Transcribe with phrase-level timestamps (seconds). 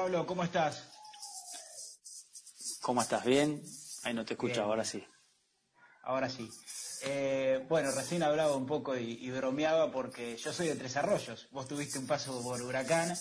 [0.00, 0.88] Pablo, ¿cómo estás?
[2.80, 3.22] ¿Cómo estás?
[3.22, 3.62] ¿Bien?
[4.02, 5.06] Ahí no te escucho, ahora sí.
[6.04, 6.50] Ahora sí.
[7.02, 11.48] Eh, bueno, recién hablaba un poco y, bromeaba porque yo soy de Tres Arroyos.
[11.50, 13.14] Vos tuviste un paso por Huracán.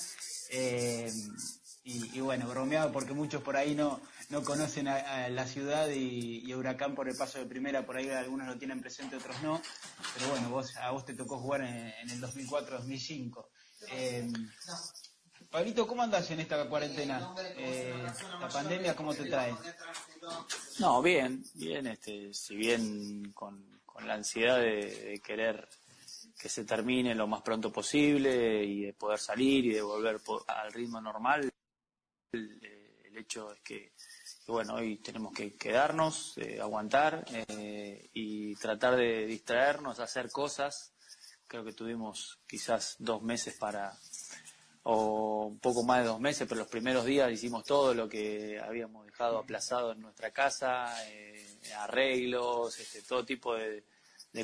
[0.51, 1.11] Eh,
[1.83, 3.99] y, bueno, bromeaba porque muchos por ahí no,
[4.29, 8.47] no conocen a, la ciudad y, Huracán por el paso de primera, por ahí algunos
[8.47, 9.61] lo tienen presente, otros no.
[10.15, 13.47] Pero bueno, vos, a vos te tocó jugar en, en el 2004-2005.
[13.91, 14.31] Eh,
[15.49, 17.33] Pablito, ¿cómo andas en esta cuarentena?
[17.57, 17.91] Eh,
[18.39, 19.55] ¿La pandemia cómo te trae?
[20.79, 23.65] No, bien, bien, este, si bien con,
[24.05, 25.67] la ansiedad de, querer
[26.37, 30.71] que se termine lo más pronto posible y de poder salir y de volver al
[30.71, 31.51] ritmo normal,
[32.31, 33.93] el, hecho es que,
[34.47, 40.93] bueno, hoy tenemos que quedarnos, eh, aguantar eh, y tratar de distraernos, hacer cosas.
[41.47, 43.97] Creo que tuvimos quizás dos meses para
[44.91, 48.59] o un poco más de dos meses, pero los primeros días hicimos todo lo que
[48.59, 51.45] habíamos dejado aplazado en nuestra casa, eh,
[51.77, 53.83] arreglos, este, todo tipo de,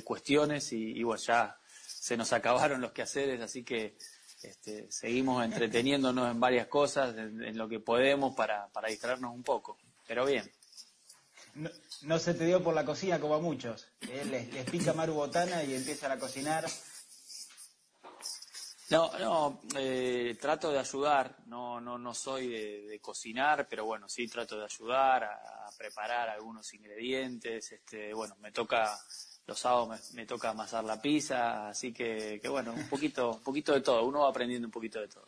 [0.04, 1.58] cuestiones y, bueno, ya
[1.88, 3.98] se nos acabaron los quehaceres, así que
[4.44, 9.78] este, seguimos entreteniéndonos en varias cosas, en, lo que podemos para, para distraernos un poco,
[10.06, 10.52] pero bien.
[12.02, 14.26] No, se te dio por la cocina como a muchos, ¿eh?
[14.30, 16.66] les, les pica Maru Botana y empiezan a cocinar
[18.90, 24.28] no, no, eh, trato de ayudar, no, no, no soy de, cocinar, pero bueno, sí
[24.28, 28.98] trato de ayudar a, preparar algunos ingredientes, este, bueno, me toca,
[29.46, 33.74] los sábados me, toca amasar la pizza, así que, que bueno, un poquito, un poquito
[33.74, 35.26] de todo, uno va aprendiendo un poquito de todo.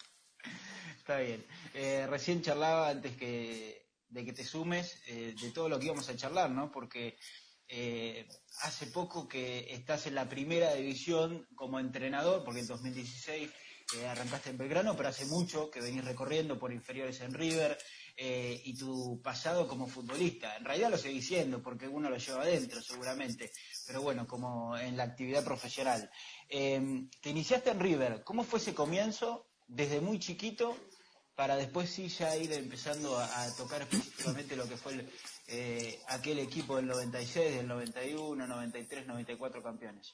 [0.97, 1.45] Está bien.
[1.73, 6.09] Eh, recién charlaba antes que, de que te sumes eh, de todo lo que íbamos
[6.09, 6.71] a charlar, ¿no?
[6.71, 7.17] Porque
[7.69, 8.27] eh,
[8.61, 13.49] hace poco que estás en la primera división como entrenador, porque en 2016
[13.95, 17.77] eh, arrancaste en Belgrano, pero hace mucho que venís recorriendo por inferiores en River
[18.15, 20.55] eh, y tu pasado como futbolista.
[20.57, 23.51] En realidad lo seguís siendo, porque uno lo lleva adentro seguramente,
[23.85, 26.09] pero bueno, como en la actividad profesional.
[26.49, 30.77] te iniciaste en River, ¿cómo fue ese comienzo desde muy chiquito
[31.37, 35.05] para después sí ya ir empezando a, tocar específicamente lo que fue
[35.47, 40.13] eh, aquel equipo del 96, del 91, 93, 94 campeones.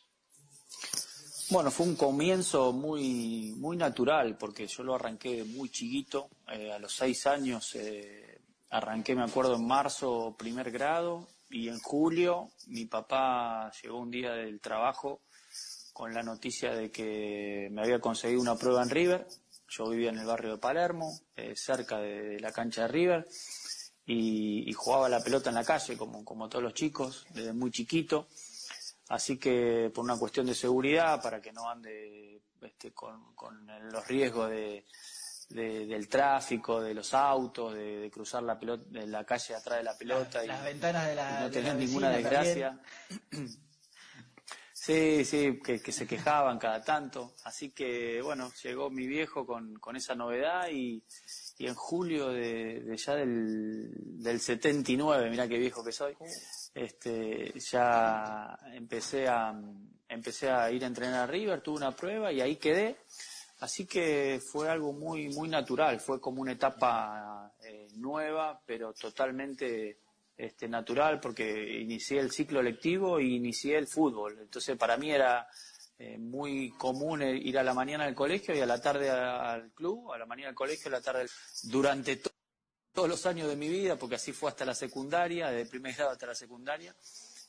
[1.50, 6.80] Bueno, fue un comienzo muy muy natural porque yo lo arranqué muy chiquito, eh, a
[6.80, 8.40] los seis años eh,
[8.70, 14.32] arranqué, me acuerdo, en marzo primer grado y en julio mi papá llegó un día
[14.32, 15.22] del trabajo
[15.92, 19.28] con la noticia de que me había conseguido una prueba en River
[19.76, 23.28] yo vivía en el barrio de Palermo, eh, cerca de, la cancha de River,
[24.06, 28.28] y, jugaba la pelota en la calle, como, como todos los chicos, desde muy chiquito.
[29.10, 33.34] Así que por una cuestión de seguridad, para que no ande este, con,
[33.92, 34.86] los riesgos de,
[35.50, 39.98] del tráfico, de los autos, de, cruzar la pelota, de la calle atrás de la
[39.98, 42.80] pelota y, las ventanas de la, no tener ninguna desgracia.
[44.76, 47.36] Sí, sí, que, se quejaban cada tanto.
[47.46, 51.02] Así que, bueno, llegó mi viejo con, con esa novedad y,
[51.58, 56.16] y en julio de, ya del, del 79, mira qué viejo que soy,
[56.74, 59.54] este, ya empecé a,
[60.08, 62.98] empecé a ir a entrenar a River, tuve una prueba y ahí quedé.
[63.60, 70.00] Así que fue algo muy, muy natural, fue como una etapa eh, nueva, pero totalmente
[70.36, 74.38] este, natural porque inicié el ciclo lectivo y inicié el fútbol.
[74.42, 75.48] Entonces para mí era
[75.98, 80.12] eh, muy común ir a la mañana al colegio y a la tarde al club,
[80.12, 81.28] a la mañana al colegio, a la tarde
[81.64, 82.22] durante
[82.94, 86.12] todos los años de mi vida, porque así fue hasta la secundaria, desde primer grado
[86.12, 86.96] hasta la secundaria.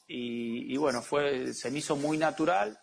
[0.06, 2.78] Y, bueno, fue, se me hizo muy natural,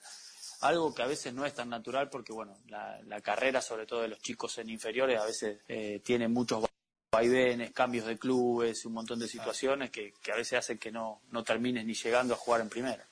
[0.62, 4.08] algo que a veces no es tan natural porque bueno, la, carrera, sobre todo de
[4.08, 6.66] los chicos en inferiores, a veces eh, tiene muchos
[7.12, 11.44] vaivenes, cambios de clubes, un montón de situaciones que, a veces hacen que no, no
[11.44, 13.11] termines ni llegando a jugar en primera.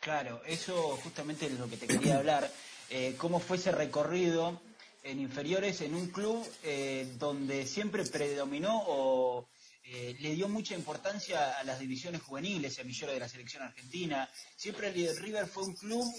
[0.00, 2.50] Claro, eso justamente es lo que te quería hablar.
[2.88, 4.58] Eh, ¿Cómo fue ese recorrido
[5.02, 9.50] en inferiores en un club eh, donde siempre predominó o
[9.84, 14.26] eh, le dio mucha importancia a las divisiones juveniles, a Millero de la selección argentina?
[14.56, 16.10] Siempre el River fue un club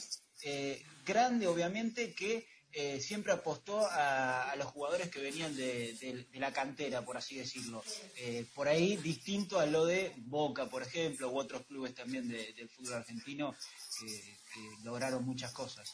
[1.04, 7.18] grande, obviamente, que eh, siempre apostó a, los jugadores que venían de, la cantera, por
[7.18, 7.84] así decirlo.
[8.18, 12.70] Eh, por ahí distinto a lo de Boca, por ejemplo, u otros clubes también del
[12.70, 13.56] fútbol argentino
[14.00, 14.40] que,
[14.84, 15.94] lograron muchas cosas.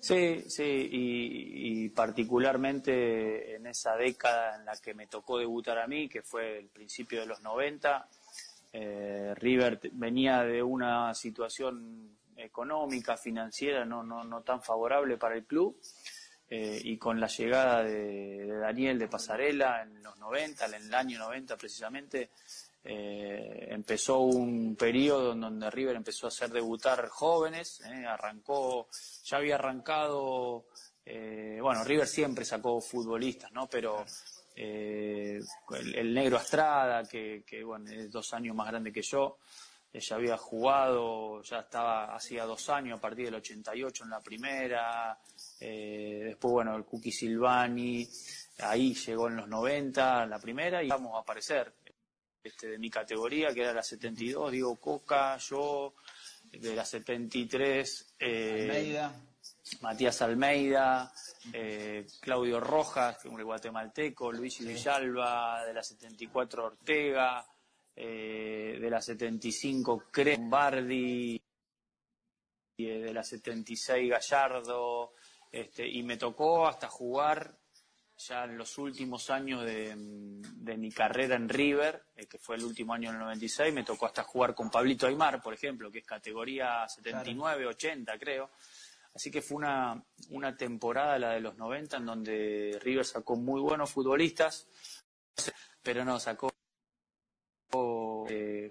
[0.00, 6.08] Sí, sí, y, particularmente en esa década en la que me tocó debutar a mí,
[6.08, 8.08] que fue el principio de los 90,
[8.72, 15.44] eh, River venía de una situación económica, financiera, no, no, no tan favorable para el
[15.44, 15.78] club.
[16.50, 21.18] eh, y con la llegada de, Daniel de Pasarela en los 90, en el año
[21.18, 22.30] 90 precisamente,
[22.84, 28.88] eh, empezó un periodo en donde River empezó a hacer debutar jóvenes, eh, arrancó,
[29.24, 30.64] ya había arrancado,
[31.60, 33.66] bueno, River siempre sacó futbolistas, ¿no?
[33.66, 34.04] Pero
[34.54, 39.38] el, negro Astrada, que, que, bueno, es dos años más grande que yo,
[39.98, 45.18] ella había jugado, ya estaba hacía dos años, a partir del 88 en la primera,
[45.60, 48.08] eh, después, bueno, el Cookie Silvani,
[48.60, 51.72] ahí llegó en los 90, en la primera, y vamos a aparecer
[52.42, 55.94] este, de mi categoría, que era la 72, Diego Coca, yo,
[56.50, 59.08] de la 73, eh,
[59.80, 61.12] Matías Almeida,
[61.52, 67.44] eh, Claudio Rojas, que es un guatemalteco, Luis Villalba, de la 74 Ortega,
[68.00, 71.42] eh, de la 75 Crembardi,
[72.78, 75.14] de la 76 Gallardo,
[75.50, 77.58] este, y me tocó hasta jugar
[78.16, 82.94] ya en los últimos años de, mi carrera en River, eh, que fue el último
[82.94, 86.06] año en el 96, me tocó hasta jugar con Pablito Aymar, por ejemplo, que es
[86.06, 88.50] categoría 79, 80 creo.
[89.12, 90.00] Así que fue una,
[90.30, 94.68] una temporada, la de los 90, en donde River sacó muy buenos futbolistas,
[95.82, 96.57] pero no, sacó eh,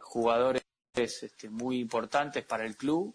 [0.07, 0.63] jugadores
[0.95, 3.13] este, muy importantes para el club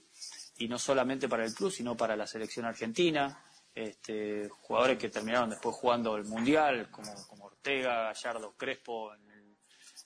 [0.58, 3.44] y no solamente para el club, sino para la selección argentina.
[3.74, 9.56] Este, jugadores que terminaron después jugando el Mundial, como, como Ortega, Gallardo, Crespo en el,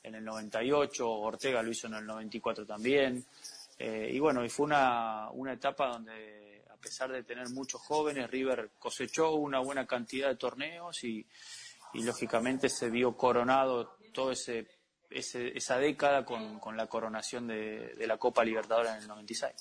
[0.05, 3.27] en el 98, Ortega lo hizo en el 94 también.
[3.79, 8.31] Eh, y bueno, y fue una, una etapa donde, a pesar de tener muchos jóvenes,
[8.31, 11.27] River cosechó una buena cantidad de torneos y,
[11.95, 14.76] y lógicamente se vio coronado todo ese
[15.11, 19.53] esa década con, la coronación de, la Copa Libertadores en el 96.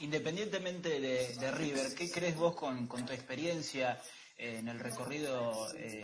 [0.00, 4.00] Independientemente de, River, ¿qué crees vos con, tu experiencia
[4.36, 6.02] en el recorrido eh,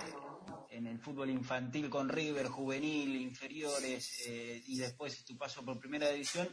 [0.71, 6.11] en el fútbol infantil con River, juvenil, inferiores eh, y después tu paso por primera
[6.11, 6.49] división?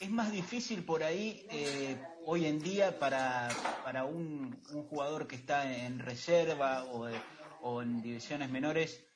[0.00, 3.48] ¿Es más difícil por ahí eh, hoy en día para,
[3.84, 9.09] para un, jugador que está en reserva o en divisiones menores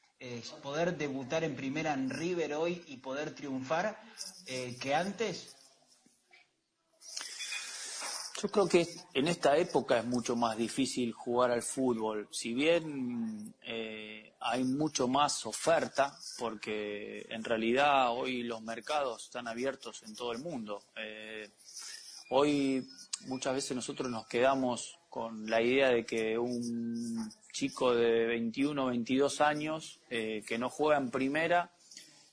[0.63, 4.01] poder debutar en primera en River hoy y poder triunfar
[4.47, 5.55] eh, que antes?
[8.45, 12.29] Yo creo que en esta época es mucho más difícil jugar al fútbol.
[12.31, 20.03] Si bien eh, hay mucho más oferta, porque en realidad hoy los mercados están abiertos
[20.03, 20.83] en todo el mundo.
[20.95, 21.49] Eh,
[22.31, 22.87] hoy
[23.29, 29.41] muchas veces nosotros nos quedamos con la idea de que un chico de 21 22
[29.41, 31.71] años eh, que no juega en primera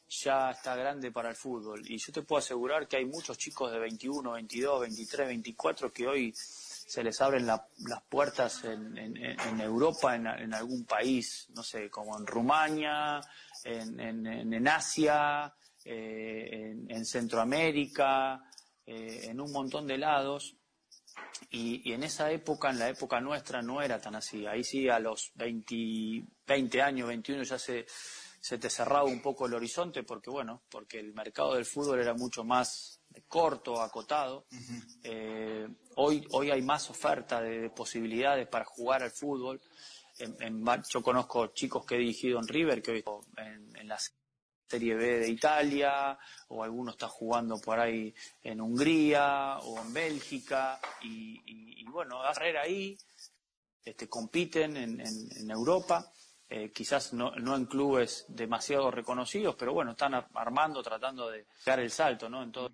[0.09, 1.83] ya está grande para el fútbol.
[1.89, 6.07] Y yo te puedo asegurar que hay muchos chicos de 21, 22, 23, 24 que
[6.07, 7.61] hoy se les abren las
[8.09, 13.21] puertas en, Europa, en, algún país, no sé, como en Rumania,
[13.63, 15.53] en, Asia,
[15.85, 18.43] eh, en, Centroamérica,
[18.85, 20.57] eh, en un montón de lados.
[21.49, 24.45] Y, en esa época, en la época nuestra, no era tan así.
[24.45, 27.85] Ahí sí, a los 20, 20 años, 21, ya se,
[28.39, 32.13] se te cerraba un poco el horizonte, porque bueno, porque el mercado del fútbol era
[32.13, 34.45] mucho más corto, acotado.
[35.03, 39.61] Eh, hoy, hoy hay más oferta de, posibilidades para jugar al fútbol.
[40.19, 43.03] En, yo conozco chicos que he dirigido en River, que hoy
[43.37, 44.13] en, en las
[44.71, 50.79] Serie B de Italia, o alguno está jugando por ahí en Hungría o en Bélgica,
[51.01, 52.97] y, bueno, a carrera ahí,
[53.83, 56.11] este, compiten en, Europa,
[56.49, 61.91] eh, quizás no, en clubes demasiado reconocidos, pero bueno, están armando, tratando de dar el
[61.91, 62.43] salto, ¿no?
[62.43, 62.71] En todo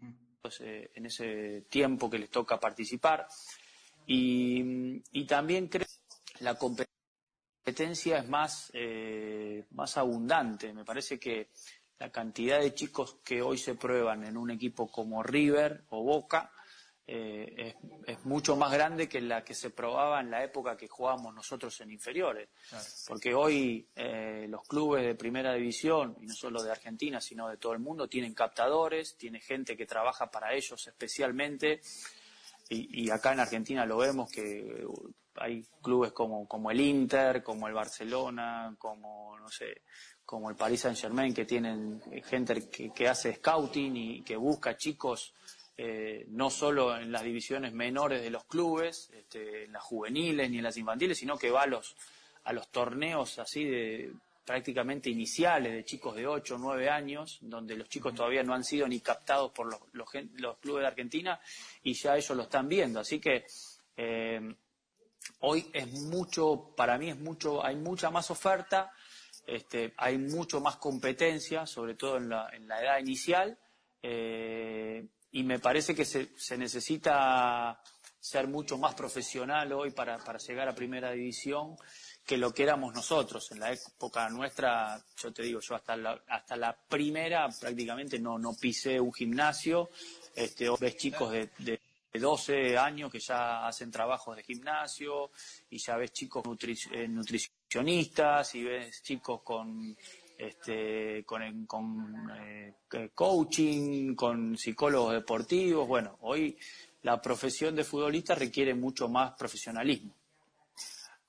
[0.60, 3.28] en ese tiempo que les toca participar.
[4.06, 5.86] Y, también creo
[6.38, 10.74] que la competencia es más, eh, más abundante.
[10.74, 11.50] Me parece que
[12.00, 16.52] la cantidad de chicos que hoy se prueban en un equipo como River o Boca
[17.10, 17.74] eh,
[18.06, 21.80] es, mucho más grande que la que se probaba en la época que jugábamos nosotros
[21.80, 22.50] en inferiores.
[23.08, 27.58] Porque hoy eh, los clubes de primera división, y no solo de Argentina, sino de
[27.58, 31.80] todo el mundo, tienen captadores, tiene gente que trabaja para ellos especialmente.
[32.70, 34.86] Y, y acá en Argentina lo vemos que
[35.36, 39.84] hay clubes como, como el Inter, como el Barcelona, como, no sé,
[40.28, 45.34] como el Paris Saint Germain, que tienen gente que, hace scouting y que busca chicos
[45.78, 50.58] eh, no solo en las divisiones menores de los clubes, este, en las juveniles ni
[50.58, 51.96] en las infantiles, sino que va a los,
[52.44, 54.12] a los torneos así de
[54.44, 58.66] prácticamente iniciales de chicos de 8 o 9 años, donde los chicos todavía no han
[58.66, 61.40] sido ni captados por los, los, clubes de Argentina
[61.84, 63.00] y ya ellos lo están viendo.
[63.00, 63.46] Así que
[63.96, 64.42] eh,
[65.40, 68.92] hoy es mucho, para mí es mucho, hay mucha más oferta,
[69.48, 73.58] este, hay mucho más competencia, sobre todo en la, en la edad inicial,
[74.04, 77.82] eh, y me parece que se, se, necesita
[78.20, 81.78] ser mucho más profesional hoy para, llegar a primera división
[82.26, 83.50] que lo que éramos nosotros.
[83.52, 88.38] En la época nuestra, yo te digo, yo hasta la, hasta la primera prácticamente no,
[88.38, 89.90] no pisé un gimnasio.
[90.36, 91.80] Este, ves chicos de, de
[92.20, 95.32] 12 años que ya hacen trabajos de gimnasio
[95.70, 97.08] y ya ves chicos nutri eh,
[97.74, 99.96] y ves chicos con
[100.38, 102.74] este, con, eh,
[103.14, 105.88] coaching, con psicólogos deportivos.
[105.88, 106.58] Bueno, hoy
[107.02, 110.14] la profesión de futbolista requiere mucho más profesionalismo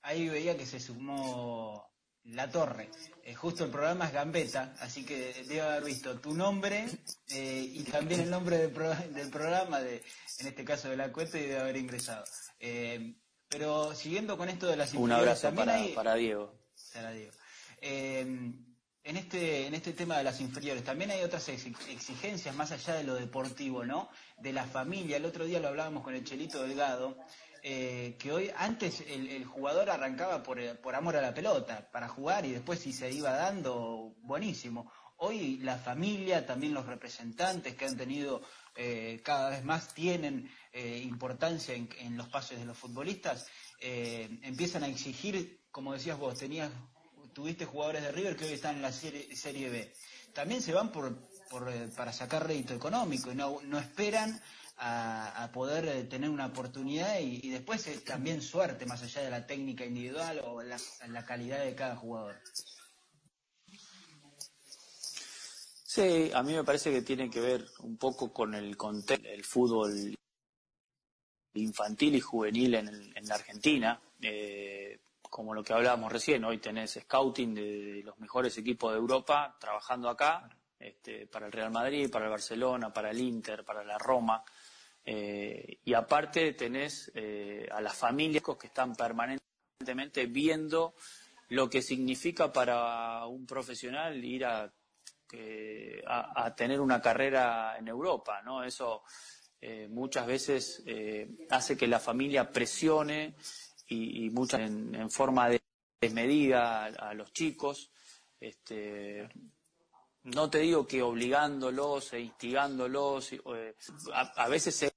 [0.08, 1.90] ahí veía que se sumó
[2.24, 2.90] La Torre.
[3.22, 6.86] Eh, justo el programa es Gambeta, así que debe haber visto tu nombre
[7.28, 10.02] eh, y también el nombre del, programa, de,
[10.38, 12.24] en este caso de la cuenta, y debe haber ingresado.
[13.48, 16.52] Eh, pero siguiendo con esto de las Un abrazo para, para Diego.
[16.92, 17.32] Para Diego.
[17.80, 23.04] en este, en este tema de las inferiores, también hay otras exigencias más allá de
[23.04, 24.10] lo deportivo, ¿no?
[24.38, 25.16] De la familia.
[25.16, 27.16] El otro día lo hablábamos con el Chelito Delgado,
[27.62, 32.44] eh, que hoy, antes el, jugador arrancaba por, por, amor a la pelota, para jugar
[32.44, 34.92] y después si se iba dando, buenísimo.
[35.18, 38.42] Hoy la familia, también los representantes que han tenido,
[38.74, 43.46] eh, cada vez más tienen eh, importancia en, los pases de los futbolistas,
[43.80, 46.70] empiezan a exigir, como decías vos, tenías,
[47.32, 49.92] tuviste jugadores de River que hoy están en la serie, serie B.
[50.32, 54.40] También se van por, por para sacar rédito económico y no, no esperan
[54.78, 59.46] a, poder eh, tener una oportunidad y, después eh, también suerte más allá de la
[59.46, 62.36] técnica individual o la calidad de cada jugador.
[65.98, 70.14] A mí me parece que tiene que ver un poco con el contexto del fútbol
[71.54, 74.00] infantil y juvenil en, en la Argentina.
[74.22, 79.56] Eh, como lo que hablábamos recién, hoy tenés scouting de, los mejores equipos de Europa
[79.60, 83.98] trabajando acá, este, para el Real Madrid, para el Barcelona, para el Inter, para la
[83.98, 84.44] Roma.
[85.04, 90.94] Eh, y aparte tenés eh, a las familias que están permanentemente viendo
[91.48, 94.70] lo que significa para un profesional ir a,
[96.06, 98.64] a, tener una carrera en Europa, ¿no?
[98.64, 99.02] Eso
[99.60, 100.84] eh, muchas veces
[101.50, 103.36] hace que la familia presione
[103.88, 105.60] y, muchas en, forma de
[106.00, 107.90] desmedida a, los chicos.
[108.40, 109.28] Este,
[110.24, 113.30] no te digo que obligándolos e instigándolos,
[114.12, 114.92] a, veces se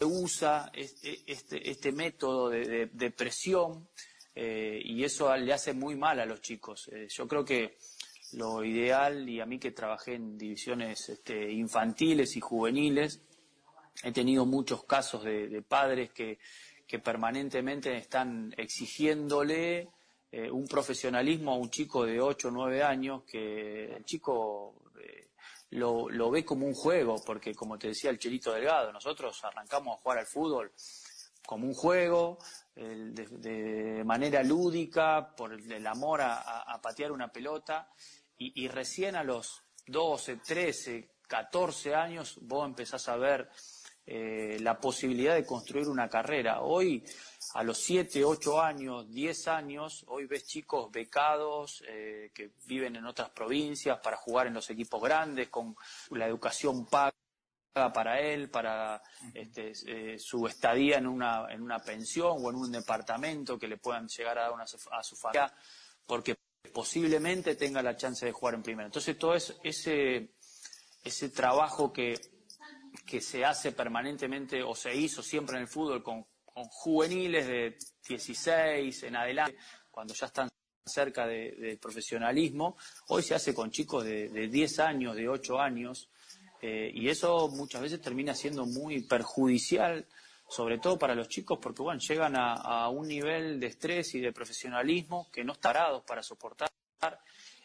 [0.00, 3.88] usa este, este método de, presión
[4.34, 6.88] eh, y eso le hace muy mal a los chicos.
[6.92, 7.76] Eh, yo creo que
[8.34, 13.20] lo ideal, y a mí que trabajé en divisiones este, infantiles y juveniles,
[14.02, 16.38] he tenido muchos casos de, padres que,
[16.86, 19.88] que, permanentemente están exigiéndole
[20.32, 24.74] eh, un profesionalismo a un chico de 8 o 9 años que el chico
[25.70, 29.96] lo, lo, ve como un juego, porque como te decía el Chelito Delgado, nosotros arrancamos
[29.96, 30.72] a jugar al fútbol
[31.46, 32.38] como un juego,
[32.74, 37.88] de, manera lúdica, por el, amor a, patear una pelota,
[38.36, 43.48] y, recién a los 12, 13, 14 años vos empezás a ver
[44.06, 46.60] eh, la posibilidad de construir una carrera.
[46.60, 47.04] Hoy
[47.54, 53.06] a los 7, 8 años, 10 años, hoy ves chicos becados eh, que viven en
[53.06, 55.76] otras provincias para jugar en los equipos grandes, con
[56.10, 57.14] la educación paga
[57.92, 62.70] para él, para este, eh, su estadía en una, en una pensión o en un
[62.70, 65.52] departamento que le puedan llegar a dar a su familia,
[66.06, 66.36] porque
[66.72, 68.86] posiblemente tenga la chance de jugar en primera.
[68.86, 70.30] Entonces todo ese,
[71.02, 72.14] ese trabajo que,
[73.06, 77.78] que se hace permanentemente o se hizo siempre en el fútbol con juveniles de
[78.08, 79.56] 16 en adelante,
[79.90, 80.48] cuando ya están
[80.84, 82.76] cerca del profesionalismo,
[83.08, 86.10] hoy se hace con chicos de, 10 años, de 8 años,
[86.60, 90.06] eh, y eso muchas veces termina siendo muy perjudicial,
[90.54, 94.32] sobre todo para los chicos, porque bueno, llegan a, un nivel de estrés y de
[94.32, 96.68] profesionalismo que no están parados para soportar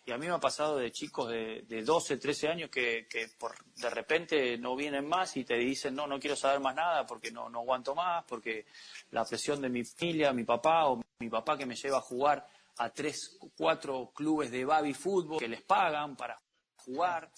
[0.06, 3.06] y a mí me ha pasado de chicos de, de 12, 13 años que,
[3.38, 7.06] por, de repente no vienen más y te dicen, no, no quiero saber más nada
[7.06, 8.66] porque no, no aguanto más, porque
[9.12, 12.44] la presión de mi familia, mi papá o mi papá que me lleva a jugar
[12.78, 16.42] a tres, cuatro clubes de baby fútbol que les pagan para
[16.78, 17.30] jugar.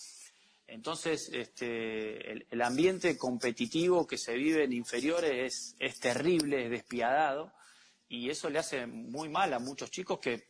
[0.72, 7.52] Entonces, este, el, ambiente competitivo que se vive en inferiores es, terrible, es despiadado,
[8.08, 10.48] y eso le hace muy mal a muchos chicos que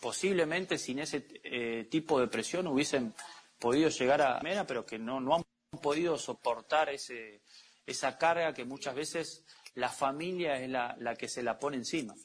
[0.00, 3.14] posiblemente sin ese eh, tipo de presión hubiesen
[3.60, 5.44] podido llegar a Mena, pero que no, no han
[5.80, 7.42] podido soportar ese,
[7.86, 12.16] esa carga que muchas veces la familia es la, la que se la pone encima.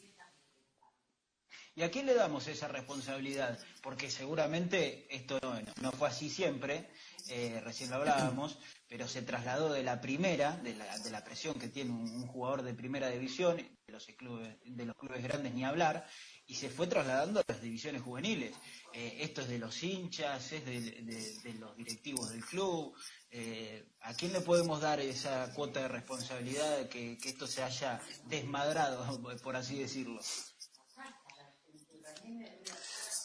[1.78, 3.60] ¿Y a quién le damos esa responsabilidad?
[3.82, 5.38] Porque seguramente esto
[5.82, 6.90] no, fue así siempre,
[7.28, 11.56] eh, recién lo hablábamos, pero se trasladó de la primera, de la, de la presión
[11.56, 15.64] que tiene un, jugador de primera división, de los, clubes, de los clubes grandes ni
[15.64, 16.08] hablar,
[16.46, 18.54] y se fue trasladando a las divisiones juveniles.
[18.94, 22.96] Eh, esto es de los hinchas, es de, los directivos del club.
[23.32, 28.00] Eh, ¿A quién le podemos dar esa cuota de responsabilidad de que esto se haya
[28.26, 30.22] desmadrado, por así decirlo?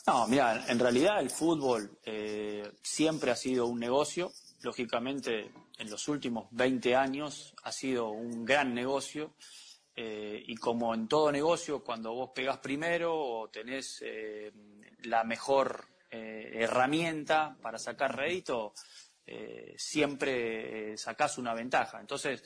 [0.07, 4.33] No, mira, en realidad el fútbol eh, siempre ha sido un negocio.
[4.63, 9.35] Lógicamente, en los últimos 20 años ha sido un gran negocio.
[9.95, 14.53] Eh, y como en todo negocio, cuando vos pegás primero o tenés eh,
[15.05, 18.75] la mejor herramienta para sacar rédito,
[19.77, 22.01] siempre sacás una ventaja.
[22.01, 22.43] Entonces,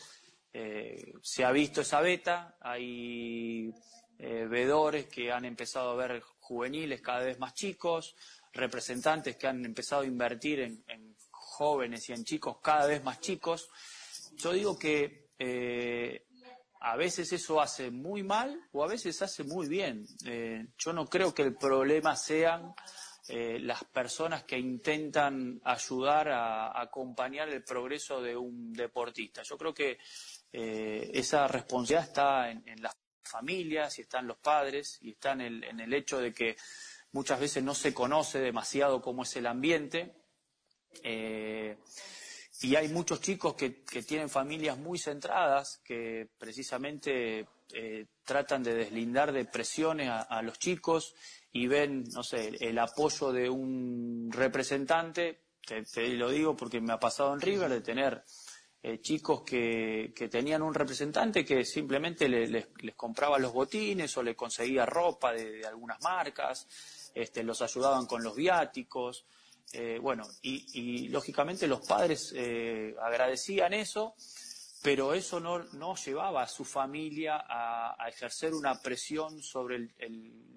[1.23, 3.73] se ha visto esa beta, hay
[4.19, 8.15] vedores que han empezado a ver juveniles cada vez más chicos,
[8.53, 13.71] representantes que han empezado a invertir en, jóvenes y en chicos cada vez más chicos.
[14.37, 16.27] Yo digo que eh,
[16.81, 20.05] a veces eso hace muy mal o a veces hace muy bien.
[20.27, 22.75] Eh, yo no creo que el problema sean
[23.29, 29.43] eh, las personas que intentan ayudar a, acompañar el progreso de un deportista.
[29.43, 29.99] Yo creo que
[30.53, 32.95] esa responsabilidad está en, en las
[33.25, 36.57] familias y están los padres y están en el, hecho de que
[37.13, 40.15] muchas veces no se conoce demasiado cómo es el ambiente.
[41.03, 41.77] Eh,
[42.63, 43.71] y hay muchos chicos que,
[44.07, 51.15] tienen familias muy centradas que precisamente eh, tratan de deslindar de presiones a, los chicos
[51.51, 57.01] y ven, no sé, el apoyo de un representante, te lo digo porque me ha
[57.01, 58.25] pasado en River, de tener
[58.87, 64.85] eh, chicos que, tenían un representante que simplemente les, compraba los botines o les conseguía
[64.85, 66.69] ropa de, algunas marcas,
[67.15, 69.25] este, los ayudaban con los viáticos.
[69.73, 74.17] Eh, bueno, y, lógicamente los padres eh, agradecían eso,
[74.83, 79.95] pero eso no, llevaba a su familia a, ejercer una presión sobre el,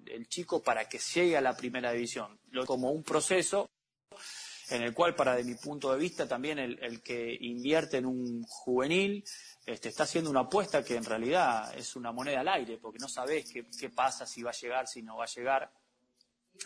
[0.04, 3.70] el, chico para que llegue a la primera división, como un proceso
[4.70, 8.42] en el cual, para de mi punto de vista, también el, que invierte en un
[8.44, 9.24] juvenil
[9.64, 13.08] este, está haciendo una apuesta que en realidad es una moneda al aire, porque no
[13.08, 15.70] sabes qué, pasa, si va a llegar, si no va a llegar.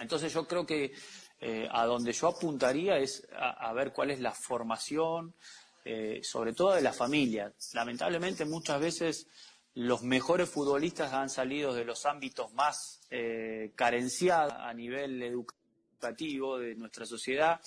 [0.00, 0.92] Entonces yo creo que
[1.40, 5.34] eh, a donde yo apuntaría es a, ver cuál es la formación,
[5.84, 7.52] eh, sobre todo de la familia.
[7.74, 9.26] Lamentablemente muchas veces
[9.74, 15.61] los mejores futbolistas han salido de los ámbitos más eh, carenciados a nivel educativo
[16.58, 17.60] de nuestra sociedad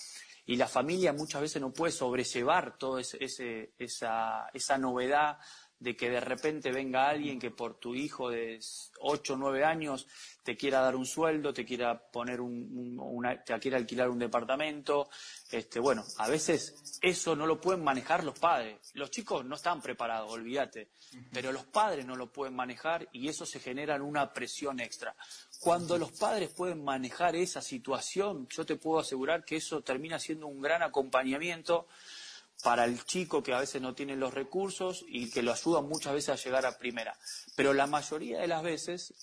[0.45, 5.39] y la familia muchas veces no puede sobrellevar toda esa, esa novedad
[5.79, 8.59] de que de repente venga alguien que por tu hijo de
[9.01, 10.07] 8 o 9 años
[10.43, 15.09] te quiera dar un sueldo, te quiera poner un, una, te quiera alquilar un departamento.
[15.51, 18.91] Este, bueno, a veces eso no lo pueden manejar los padres.
[18.93, 20.89] Los chicos no están preparados, olvídate,
[21.31, 25.15] pero los padres no lo pueden manejar y eso se genera una presión extra.
[25.59, 30.47] Cuando los padres pueden manejar esa situación, yo te puedo asegurar que eso termina siendo
[30.47, 31.87] un gran acompañamiento
[32.63, 36.13] para el chico que a veces no tiene los recursos y que lo ayuda muchas
[36.13, 37.17] veces a llegar a primera.
[37.55, 39.13] Pero la mayoría de las veces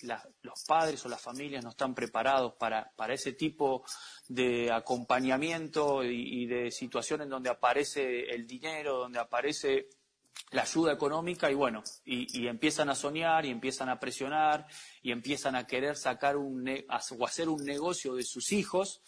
[0.43, 3.85] los padres o las familias no están preparados para, ese tipo
[4.29, 9.89] de acompañamiento y, de situación en donde aparece el dinero, donde aparece
[10.53, 14.67] la ayuda económica y bueno, y, empiezan a soñar y empiezan a presionar
[15.03, 19.03] y empiezan a querer sacar un o hacer un negocio de sus hijos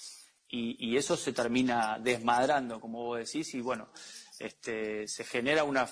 [0.48, 3.88] y, eso se termina desmadrando, como vos decís, y bueno,
[4.38, 5.88] este, se genera una,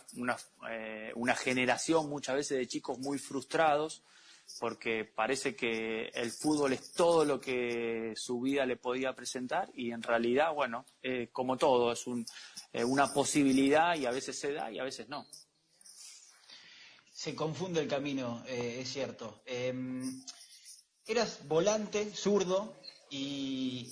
[0.71, 4.03] eh, una, generación muchas veces de chicos muy frustrados
[4.61, 9.93] porque parece que el fútbol es todo lo que su vida le podía presentar y
[9.93, 12.27] en realidad, bueno, eh, como todo, es un,
[12.73, 15.27] eh, una posibilidad y a veces se da y a veces no.
[17.11, 19.43] Se confunde el camino, es cierto.
[19.47, 20.23] Em,
[21.07, 23.87] eras volante, zurdo, y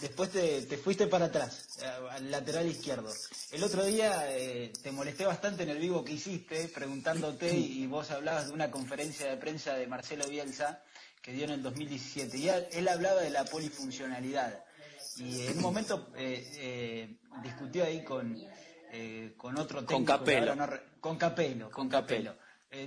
[0.00, 1.68] después te, fuiste para atrás,
[2.10, 3.12] al lateral izquierdo.
[3.50, 8.10] El otro día eh, te molesté bastante en el vivo que hiciste, preguntándote, y vos
[8.10, 10.82] hablabas de una conferencia de prensa de Marcelo Bielsa
[11.20, 14.64] que dio en el 2017, y él, hablaba de la polifuncionalidad.
[15.18, 18.36] Y en un momento eh, eh, discutió ahí con,
[19.36, 19.94] con otro técnico.
[19.94, 20.56] Con Capello.
[21.00, 21.70] con Capello.
[21.70, 22.34] Con Capello.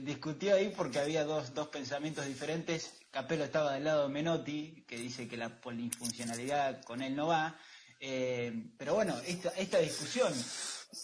[0.01, 4.97] discutió ahí porque había dos, dos pensamientos diferentes Capello estaba del lado de Menotti, que
[4.97, 7.57] dice que la polifuncionalidad con él no va.
[8.01, 10.33] Eh, pero bueno, esta, esta discusión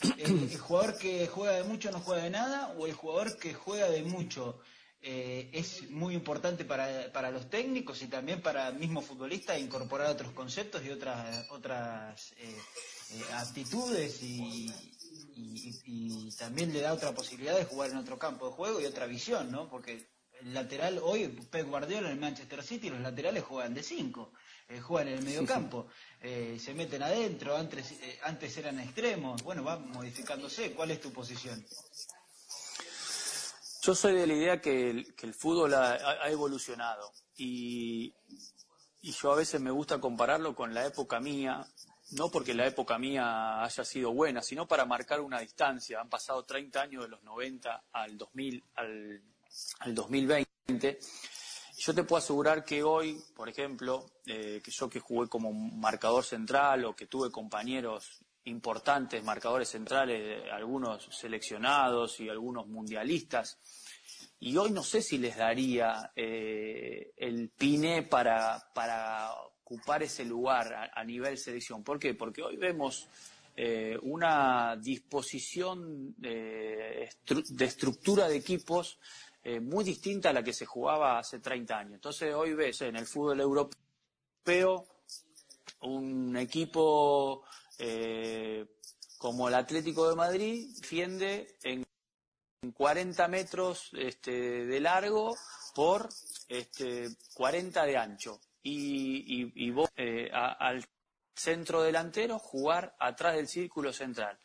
[0.17, 3.89] el, jugador que juega de mucho no juega de nada o el jugador que juega
[3.89, 4.60] de mucho
[5.02, 10.08] eh, es muy importante para, para, los técnicos y también para el mismo futbolista incorporar
[10.08, 12.58] otros conceptos y otras otras eh,
[13.12, 14.69] eh, actitudes y,
[15.38, 19.06] y, también le da otra posibilidad de jugar en otro campo de juego y otra
[19.06, 19.69] visión, ¿no?
[19.69, 20.12] Porque
[20.43, 24.32] el lateral, hoy Pep Guardiola en el Manchester City, los laterales juegan de cinco,
[24.67, 25.88] eh, juegan en el medio campo,
[26.21, 30.73] eh, se meten adentro, antes, eh, antes eran extremos, bueno, va modificándose.
[30.73, 31.63] ¿Cuál es tu posición?
[33.84, 38.13] Yo soy de la idea que el, fútbol ha, evolucionado y,
[39.01, 41.65] y yo a veces me gusta compararlo con la época mía,
[42.12, 45.99] no porque la época mía haya sido buena, sino para marcar una distancia.
[45.99, 49.21] Han pasado 30 años de los 90 al 2000, al,
[49.80, 51.00] al 2020.
[51.78, 56.24] Yo te puedo asegurar que hoy, por ejemplo, eh, que yo que jugué como marcador
[56.24, 63.60] central o que tuve compañeros importantes, marcadores centrales, algunos seleccionados y algunos mundialistas,
[64.40, 69.32] y hoy no sé si les daría eh, el pine para, para
[69.72, 71.84] ocupar ese lugar a, nivel selección.
[71.84, 72.16] ¿Por qué?
[72.16, 73.08] Porque hoy vemos
[73.56, 77.08] eh, una disposición de,
[77.60, 78.98] estructura de equipos
[79.43, 81.93] eh, muy distinta a la que se jugaba hace 30 años.
[81.95, 84.86] Entonces hoy ves en el fútbol europeo
[85.82, 87.43] un equipo
[87.80, 88.65] eh,
[89.17, 91.84] como el Atlético de Madrid defiende en
[92.73, 95.36] 40 metros este, de largo
[95.73, 96.10] por
[96.47, 100.86] este, 40 de ancho y, y, eh, al
[101.36, 104.38] centro delantero jugar atrás del círculo central.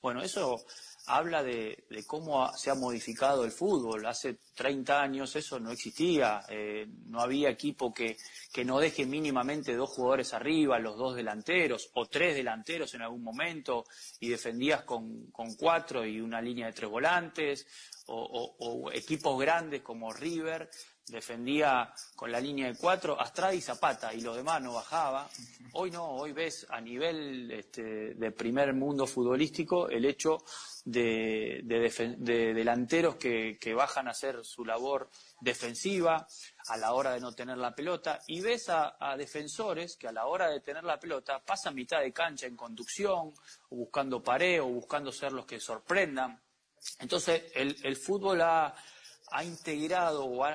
[0.00, 0.64] Bueno, eso
[1.06, 4.06] habla de, cómo se ha modificado el fútbol.
[4.06, 8.16] Hace 30 años eso no existía, eh, no había equipo que,
[8.52, 13.22] que, no deje mínimamente dos jugadores arriba, los dos delanteros, o tres delanteros en algún
[13.22, 13.84] momento,
[14.20, 17.66] y defendías con, con cuatro y una línea de tres volantes,
[18.06, 20.68] o equipos grandes como River
[21.06, 25.28] defendía con la línea de cuatro, Astrada y Zapata, y lo demás no bajaba.
[25.72, 30.38] Hoy no, hoy ves a nivel este, de primer mundo futbolístico el hecho
[30.84, 36.26] de, delanteros que, bajan a hacer su labor defensiva
[36.68, 40.26] a la hora de no tener la pelota, y ves a, defensores que a la
[40.26, 43.34] hora de tener la pelota pasan mitad de cancha en conducción,
[43.70, 46.40] o buscando pared, o buscando ser los que sorprendan.
[46.98, 48.74] Entonces, el, el fútbol ha
[49.34, 50.54] ha integrado o eh,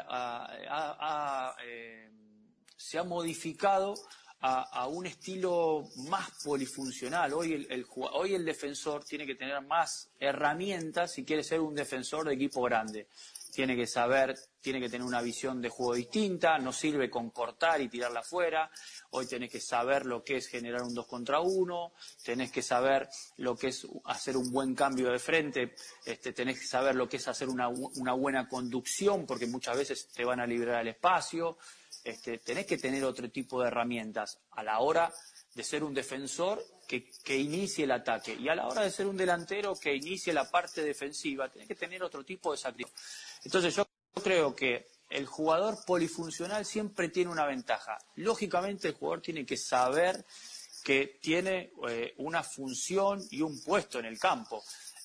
[2.78, 3.94] se ha modificado
[4.42, 7.34] a, un estilo más polifuncional.
[7.34, 12.28] Hoy el, hoy el defensor tiene que tener más herramientas si quiere ser un defensor
[12.28, 13.08] de equipo grande
[13.52, 17.82] tiene que saber, tiene que tener una visión de juego distinta, no sirve con cortar
[17.82, 18.70] y tirarla afuera,
[19.12, 21.94] hoy tenés que saber lo que es generar un dos contra uno,
[22.24, 26.68] tenés que saber lo que es hacer un buen cambio de frente, este, tenés que
[26.68, 30.48] saber lo que es hacer una, una buena conducción, porque muchas veces te van a
[30.48, 31.58] liberar el espacio,
[32.04, 35.12] este, tenés que tener otro tipo de herramientas a la hora
[35.54, 38.34] de ser un defensor que, inicie el ataque.
[38.34, 41.76] Y a la hora de ser un delantero que inicie la parte defensiva, tiene que
[41.76, 42.96] tener otro tipo de sacrificio.
[43.44, 47.98] Entonces yo creo que el jugador polifuncional siempre tiene una ventaja.
[48.16, 50.26] Lógicamente el jugador tiene que saber
[50.84, 54.64] que tiene eh, una función y un puesto en el campo.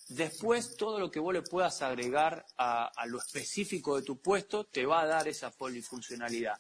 [0.09, 4.85] Después, todo lo que vos le puedas agregar a, lo específico de tu puesto te
[4.85, 6.59] va a dar esa polifuncionalidad.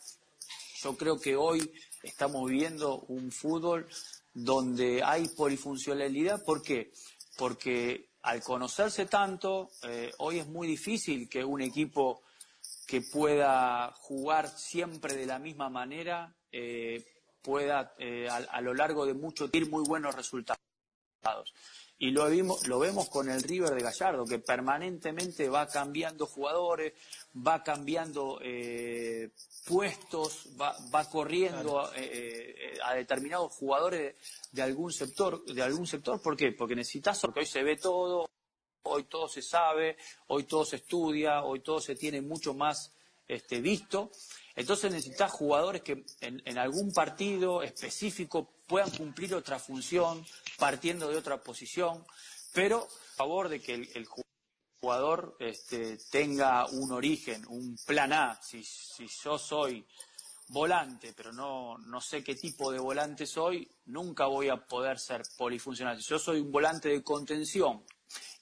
[0.82, 1.70] Yo creo que hoy
[2.02, 3.86] estamos viviendo un fútbol
[4.32, 6.42] donde hay polifuncionalidad.
[6.42, 6.90] ¿Por qué?
[7.36, 12.22] Porque al conocerse tanto, eh, hoy es muy difícil que un equipo
[12.86, 17.04] que pueda jugar siempre de la misma manera eh,
[17.42, 20.58] pueda eh, a, lo largo de mucho tiempo muy buenos resultados.
[21.98, 26.92] Y lo, vimos, lo vemos con el River de Gallardo, que permanentemente va cambiando jugadores,
[27.34, 29.30] va cambiando eh,
[29.66, 34.16] puestos, va, va corriendo eh, eh, a determinados jugadores
[34.50, 35.44] de, algún sector.
[35.44, 36.20] ¿De algún sector?
[36.20, 36.52] ¿Por qué?
[36.52, 38.28] Porque necesitas, porque hoy se ve todo,
[38.84, 39.96] hoy todo se sabe,
[40.28, 42.94] hoy todo se estudia, hoy todo se tiene mucho más
[43.26, 44.10] este, visto.
[44.54, 50.24] Entonces necesitas jugadores que en, algún partido específico puedan cumplir otra función,
[50.58, 52.04] partiendo de otra posición,
[52.52, 54.06] pero a favor de que el,
[54.80, 58.38] jugador este, tenga un origen, un plan A.
[58.42, 58.62] Si,
[59.24, 59.84] yo soy
[60.48, 65.22] volante, pero no, no sé qué tipo de volante soy, nunca voy a poder ser
[65.38, 66.00] polifuncional.
[66.00, 67.82] Si yo soy un volante de contención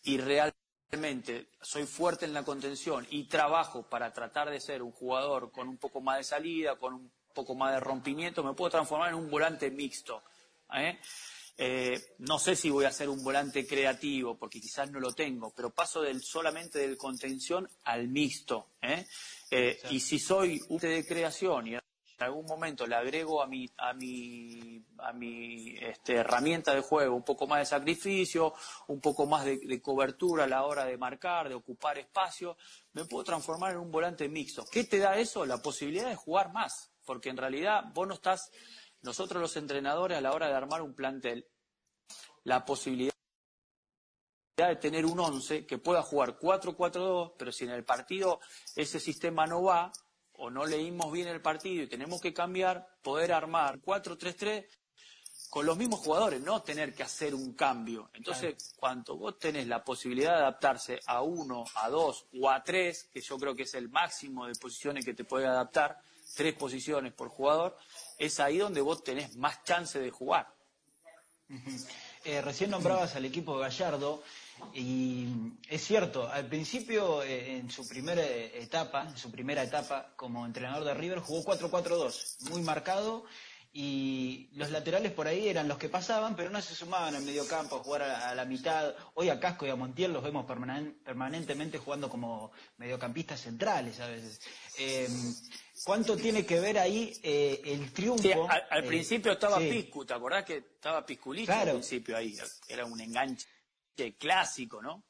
[0.05, 5.51] y realmente soy fuerte en la contención y trabajo para tratar de ser un jugador
[5.51, 9.11] con un poco más de salida, con un poco más de rompimiento, me puedo transformar
[9.11, 10.23] en un volante mixto.
[10.75, 10.99] ¿eh?
[11.57, 15.53] eh, no sé si voy a ser un volante creativo, porque quizás no lo tengo,
[15.55, 18.69] pero paso del, solamente del contención al mixto.
[18.81, 19.07] ¿eh?
[19.51, 21.77] Eh, y si soy un de creación y
[22.23, 27.17] en algún momento le agrego a mi, a mi, a mi este, herramienta de juego
[27.17, 28.55] un poco más de sacrificio,
[28.87, 32.57] un poco más de, de, cobertura a la hora de marcar, de ocupar espacio,
[32.93, 34.65] me puedo transformar en un volante mixto.
[34.71, 35.45] ¿Qué te da eso?
[35.45, 38.53] La posibilidad de jugar más, porque en realidad vos no estás
[39.01, 41.49] nosotros los entrenadores a la hora de armar un plantel,
[42.45, 43.13] la posibilidad
[44.57, 48.39] de tener un 11 que pueda jugar 4-4-2, pero si en el partido
[48.77, 49.91] ese sistema no va
[50.43, 54.67] o no leímos bien el partido y tenemos que cambiar, poder armar 4-3-3
[55.49, 58.11] con los mismos jugadores, no tener que hacer un cambio.
[58.13, 58.77] Entonces, claro.
[58.77, 63.21] cuando vos tenés la posibilidad de adaptarse a uno, a dos o a tres, que
[63.21, 66.01] yo creo que es el máximo de posiciones que te puede adaptar,
[66.35, 67.77] tres posiciones por jugador,
[68.19, 70.53] es ahí donde vos tenés más chance de jugar.
[71.49, 71.89] Uh -huh.
[72.25, 74.25] eh, recién nombrabas al equipo de Gallardo
[74.75, 75.27] y
[75.69, 80.85] es cierto, al principio eh, en su primera etapa, en su primera etapa como entrenador
[80.85, 83.25] de River jugó 4-4-2, muy marcado
[83.75, 87.47] y los laterales por ahí eran los que pasaban, pero no se sumaban al medio
[87.49, 88.95] campo a jugar a, a, la mitad.
[89.15, 94.09] Hoy a Casco y a Montiel los vemos permanen permanentemente jugando como mediocampistas centrales a
[94.09, 94.41] veces.
[94.79, 95.09] Eh,
[95.85, 98.23] ¿Cuánto tiene que ver ahí eh, el triunfo?
[98.23, 99.69] Sí, al, al eh, principio estaba sí.
[99.71, 101.71] Piscu, ¿te acordás que estaba Pisculito Claro.
[101.71, 102.37] al principio ahí?
[102.69, 103.49] Era un enganche
[104.19, 105.05] clásico, ¿no?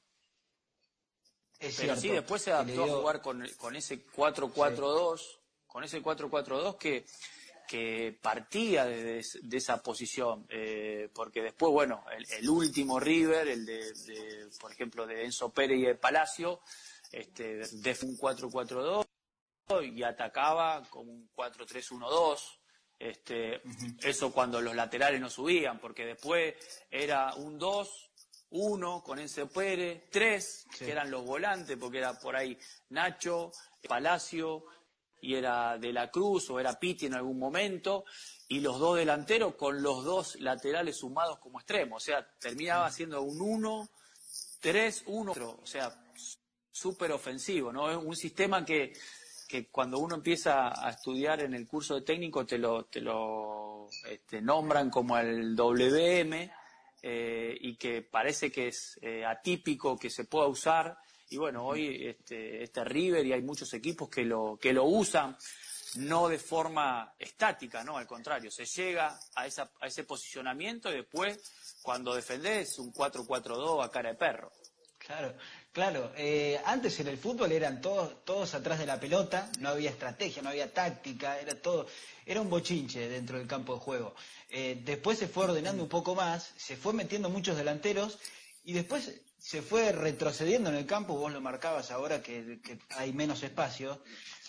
[1.58, 5.20] Es Pero cierto, sí, después se adaptó dio- a jugar con, con ese 4-4-2,
[5.66, 7.06] con ese 4-4-2 que,
[7.68, 13.64] que partía de, de- esa posición, eh, porque después, bueno, el, el último River, el
[13.64, 16.60] de, de, por ejemplo, de Enzo Pérez y de Palacio,
[17.12, 19.06] este, de un 4-4-2
[19.94, 22.58] y atacaba con un 4-3-1-2.
[22.98, 23.62] Este,
[24.02, 26.54] Eso cuando los laterales no subían, porque después
[26.90, 28.11] era un 2,
[28.52, 30.84] 1 con Enzo Pérez, 3, Sí.
[30.84, 32.56] que eran los volantes, porque era por ahí
[32.90, 33.50] Nacho,
[33.88, 34.64] Palacio,
[35.20, 38.04] y era De la Cruz o era Piti en algún momento,
[38.48, 42.02] y los dos delanteros con los dos laterales sumados como extremos.
[42.02, 43.88] O sea, terminaba siendo un 1,
[44.60, 45.96] 3, 1, o sea,
[46.70, 47.90] súper ofensivo, ¿no?
[47.90, 48.92] Es un sistema que,
[49.48, 53.88] que cuando uno empieza a estudiar en el curso de técnico te lo, te lo
[54.08, 56.50] este, nombran como el WM
[57.02, 60.96] eh, y que parece que es eh, atípico que se pueda usar.
[61.30, 65.36] Y bueno, hoy este, este River y hay muchos equipos que lo, que lo usan
[65.96, 67.98] no de forma estática, ¿no?
[67.98, 73.84] Al contrario, se llega a, esa, a ese posicionamiento y después, cuando defendés, un 4-4-2
[73.84, 74.52] a cara de perro.
[74.98, 75.36] Claro,
[75.72, 76.12] claro.
[76.16, 80.42] Eh, antes en el fútbol eran todos, todos atrás de la pelota, no había estrategia,
[80.42, 81.86] no había táctica, era todo,
[82.24, 84.14] era un bochinche dentro del campo de juego.
[84.48, 88.18] Eh, después se fue ordenando un poco más, se fue metiendo muchos delanteros
[88.64, 93.12] y después se fue retrocediendo en el campo, vos lo marcabas ahora que, que hay
[93.12, 94.02] menos espacio,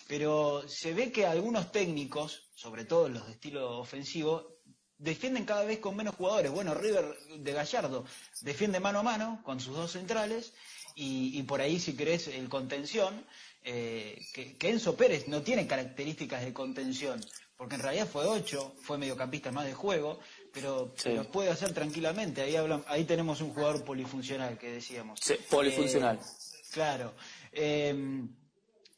[0.06, 4.54] pero se ve que algunos técnicos, sobre todo los de estilo ofensivo,
[4.98, 6.50] defienden cada vez con menos jugadores.
[6.52, 8.04] Bueno, River de Gallardo
[8.40, 10.52] defiende mano a mano con sus dos centrales
[10.94, 13.24] y, y por ahí, si querés, el contención,
[13.64, 17.24] eh, que, que Enzo Pérez no tiene características de contención,
[17.56, 20.20] porque en realidad fue ocho, fue mediocampista más de juego,
[20.52, 21.10] pero Sí.
[21.10, 22.42] lo puede hacer tranquilamente.
[22.42, 25.18] Ahí, hablan- ahí tenemos un jugador polifuncional que decíamos.
[25.22, 26.16] Sí, polifuncional.
[26.18, 27.14] Eh, claro.
[27.52, 27.94] Eh,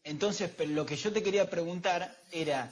[0.05, 2.71] entonces, lo que yo te quería preguntar era,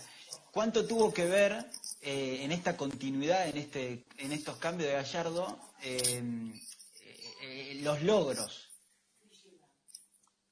[0.53, 1.65] ¿cuánto tuvo que ver
[2.03, 6.23] eh, en esta continuidad, en, este, en estos cambios de Gallardo, eh,
[7.83, 8.64] los logros?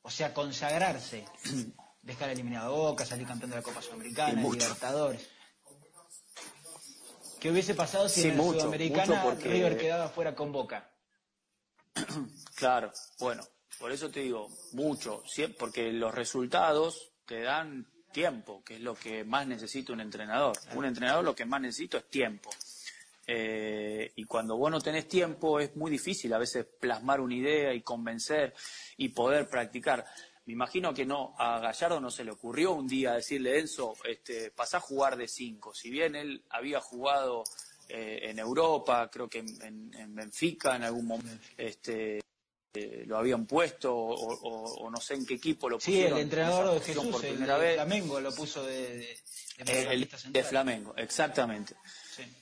[0.03, 1.25] O sea, consagrarse,
[2.03, 4.41] dejar eliminado a Boca, salir campeón de la Copa Sudamericana.
[4.41, 5.29] Libertadores.
[7.41, 10.53] ¿Qué hubiese pasado si Sí, en la mucho, Sudamericana mucho porque- River quedaba fuera con
[10.53, 10.89] Boca?
[12.55, 13.43] Claro, bueno,
[13.81, 15.25] por eso te digo, mucho,
[15.59, 20.57] porque los resultados te dan tiempo, que es lo que más necesita un entrenador.
[20.75, 22.51] Un entrenador lo que más necesita es tiempo.
[23.27, 27.73] Eh, y cuando vos no tenés tiempo es muy difícil a veces plasmar una idea
[27.73, 28.53] y convencer
[28.97, 30.05] y poder practicar.
[30.45, 34.51] Me imagino que no a Gallardo no se le ocurrió un día decirle Enzo, este,
[34.51, 35.73] pasá a jugar de cinco.
[35.73, 37.45] Si bien él había jugado
[37.89, 42.21] eh, en Europa, creo que en, en- en Benfica en algún momento, este,
[42.75, 46.19] eh, lo habían puesto o, o- o no sé en qué equipo lo Sí, pusieron.
[46.19, 47.75] el entrenador de posición Jesús, por el primera de vez.
[47.77, 49.17] Flamengo, lo puso de, de, de
[49.59, 50.45] el mediocampista de central.
[50.47, 51.75] Flamengo, exactamente.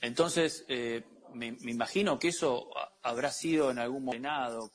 [0.01, 1.03] Entonces, eh,
[1.33, 4.69] me, me imagino que eso ha- habrá sido en algún momento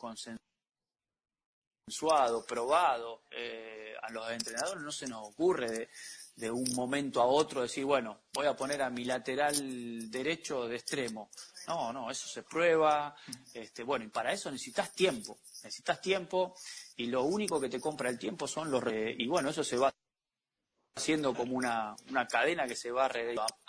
[1.87, 3.23] consensuado, probado.
[3.31, 5.89] Eh, a los entrenadores no se nos ocurre de,
[6.37, 10.77] de un momento a otro decir, bueno, voy a poner a mi lateral derecho de
[10.77, 11.31] extremo.
[11.67, 13.17] No, no, eso se prueba.
[13.53, 15.39] Este, bueno, y para eso necesitas tiempo.
[15.65, 16.55] Necesitas tiempo
[16.97, 18.83] y lo único que te compra el tiempo son los...
[18.93, 19.93] y bueno, eso se va
[20.97, 23.13] haciendo como una, una cadena que se va a,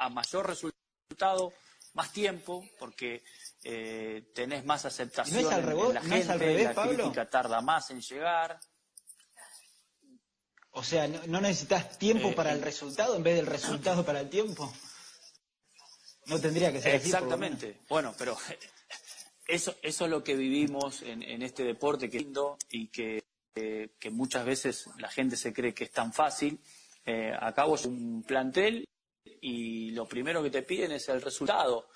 [0.06, 0.78] a mayor resultado,
[1.94, 3.24] más tiempo, porque
[3.64, 8.60] eh, tenés más aceptación ¿No en, la gente, la crítica tarda más en llegar.
[10.72, 14.30] O sea, ¿no, necesitas tiempo eh, para el resultado en vez del resultado para el
[14.30, 14.72] tiempo?
[16.28, 17.80] No tendría que ser Exactamente.
[17.90, 18.38] bueno, pero
[19.48, 23.24] eso, eso es lo que vivimos en, en este deporte que es lindo y que,
[23.54, 26.60] que, muchas veces la gente se cree que es tan fácil.
[27.06, 28.88] Eh, acabo un plantel
[29.48, 31.90] y lo primero que te piden es el resultado.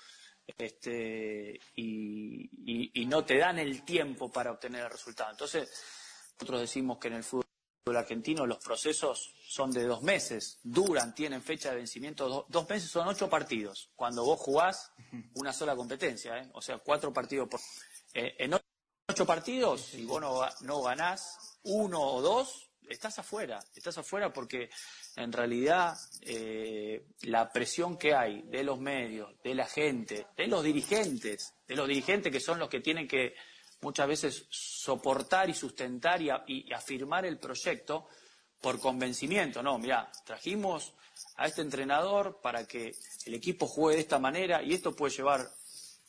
[0.58, 5.30] Este, y, y no te dan el tiempo para obtener el resultado.
[5.30, 5.70] Entonces,
[6.40, 7.44] nosotros decimos que en el fútbol
[7.94, 13.06] argentino los procesos son de dos meses, duran, tienen fecha de vencimiento, dos meses son
[13.06, 13.90] ocho partidos.
[13.94, 14.90] Cuando vos jugás
[15.34, 16.50] una sola competencia, ¿eh?
[16.54, 17.60] o sea, cuatro partidos por...
[18.14, 18.54] Eh, en
[19.08, 20.22] ocho partidos, si vos
[20.62, 24.70] no, ganás uno o dos, estás afuera, estás afuera porque
[25.16, 30.62] en realidad eh, la presión que hay de los medios, de la gente, de los
[30.62, 33.34] dirigentes, de los dirigentes que son los que tienen que
[33.82, 38.08] muchas veces soportar y sustentar y, afirmar el proyecto
[38.60, 39.62] por convencimiento.
[39.62, 40.94] No, mira, trajimos
[41.36, 42.92] a este entrenador para que
[43.26, 45.50] el equipo juegue de esta manera y esto puede llevar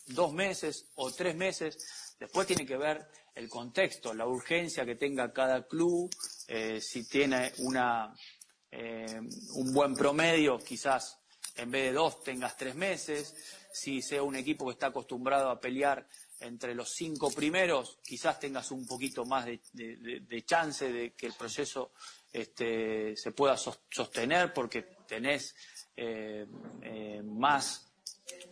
[0.07, 2.15] dos meses o tres meses.
[2.19, 6.09] Después tiene que ver el contexto, la urgencia que tenga cada club,
[6.47, 8.13] eh, si tiene una,
[8.71, 9.19] eh,
[9.55, 11.19] un buen promedio, quizás
[11.55, 13.35] en vez de dos tengas tres meses,
[13.71, 16.07] si sea un equipo que está acostumbrado a pelear
[16.39, 21.93] entre los cinco primeros, quizás tengas un poquito más de, chance de que el proceso
[22.31, 25.55] este, se pueda sostener porque tenés
[25.95, 26.45] eh,
[26.81, 27.93] eh, más,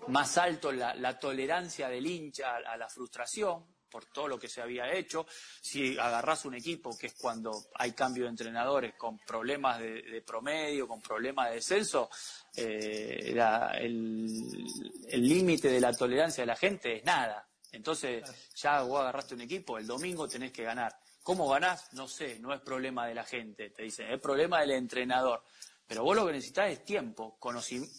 [0.08, 4.91] más alto la, tolerancia del hincha a, la frustración por todo lo que se había
[4.91, 5.27] hecho.
[5.62, 10.88] Si agarrás un equipo, que es cuando hay cambio de entrenadores con problemas de, promedio,
[10.88, 12.10] con problemas de descenso,
[12.56, 13.36] eh,
[13.77, 17.47] el límite de la tolerancia de la gente es nada.
[17.71, 18.23] Entonces,
[18.56, 20.97] ya vos agarraste un equipo, el domingo tenés que ganar.
[21.23, 21.93] ¿Cómo ganás?
[21.93, 25.43] No sé, no es problema de la gente, te dicen, es problema del entrenador.
[25.88, 27.38] Pero vos lo que necesitas es tiempo,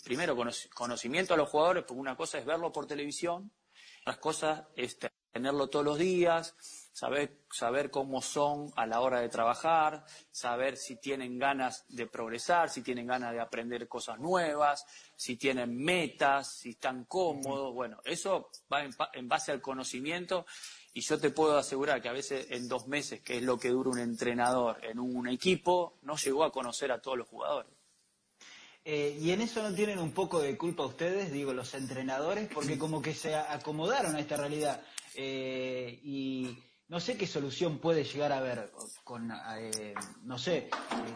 [0.05, 0.37] primero
[0.75, 3.53] conocimiento a los jugadores, porque una cosa es verlo por televisión,
[4.01, 4.99] otra cosa es
[5.33, 6.55] tenerlo todos los días,
[6.93, 12.69] saber, saber cómo son a la hora de trabajar, saber si tienen ganas de progresar,
[12.69, 17.73] si tienen ganas de aprender cosas nuevas, si tienen metas, si están cómodos.
[17.73, 20.45] Bueno, eso va en, base al conocimiento
[20.93, 23.71] y yo te puedo asegurar que a veces en dos meses, que es lo que
[23.71, 27.73] dura un entrenador en un equipo, no llegó a conocer a todos los jugadores.
[28.85, 32.79] Eh, y en eso no tienen un poco de culpa ustedes, digo, los entrenadores, porque
[32.79, 34.83] como que se acomodaron a esta realidad.
[35.15, 38.71] Eh, y no sé qué solución puede llegar a haber
[39.05, 39.95] con, eh,
[40.25, 40.69] no sé,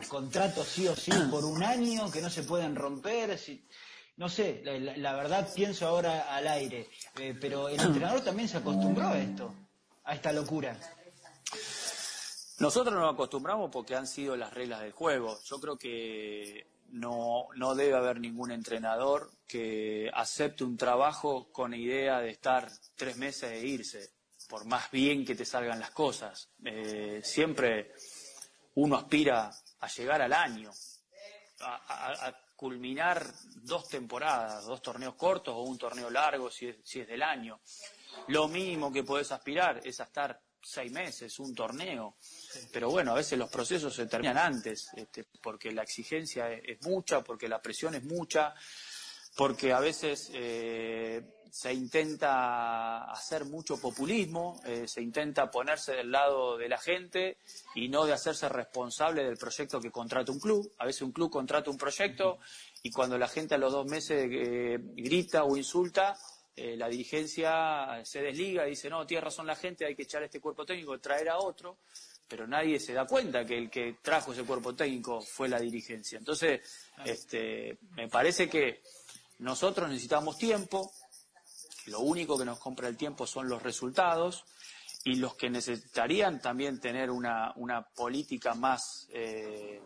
[0.08, 3.38] contratos sí o sí por un año que no se pueden romper.
[4.16, 9.08] no sé, la, verdad pienso ahora al aire, eh, pero el entrenador también se acostumbró
[9.08, 9.54] a esto,
[10.04, 10.78] a esta locura.
[12.58, 15.38] Nosotros nos acostumbramos porque han sido las reglas del juego.
[15.44, 22.20] Yo creo que no, no debe haber ningún entrenador que acepte un trabajo con idea
[22.20, 24.16] de estar tres meses e irse
[24.48, 26.50] por más bien que te salgan las cosas.
[26.64, 27.92] Eh, siempre
[28.74, 30.70] uno aspira a llegar al año,
[31.60, 33.22] a, culminar
[33.56, 37.60] dos temporadas, dos torneos cortos o un torneo largo si es, si es del año.
[38.28, 42.16] Lo mínimo que puedes aspirar es a estar seis meses, un torneo.
[42.72, 47.22] Pero bueno, a veces los procesos se terminan antes, este, porque la exigencia es, mucha,
[47.22, 48.54] porque la presión es mucha,
[49.36, 56.58] porque a veces eh, se intenta hacer mucho populismo, eh, se intenta ponerse del lado
[56.58, 57.38] de la gente
[57.74, 60.72] y no de hacerse responsable del proyecto que contrata un club.
[60.78, 62.38] A veces un club contrata un proyecto
[62.82, 66.18] y cuando la gente a los dos meses eh, grita o insulta,
[66.56, 70.22] eh, la dirigencia se desliga y dice, no, tiene razón la gente, hay que echar
[70.22, 71.76] este cuerpo técnico, traer a otro,
[72.26, 76.18] pero nadie se da cuenta que el que trajo ese cuerpo técnico fue la dirigencia.
[76.18, 76.60] Entonces,
[77.04, 78.82] este, me parece que
[79.40, 80.90] nosotros necesitamos tiempo,
[81.86, 84.44] lo único que nos compra el tiempo son los resultados
[85.06, 87.54] y los que necesitarían también tener una,
[87.94, 89.80] política más eh,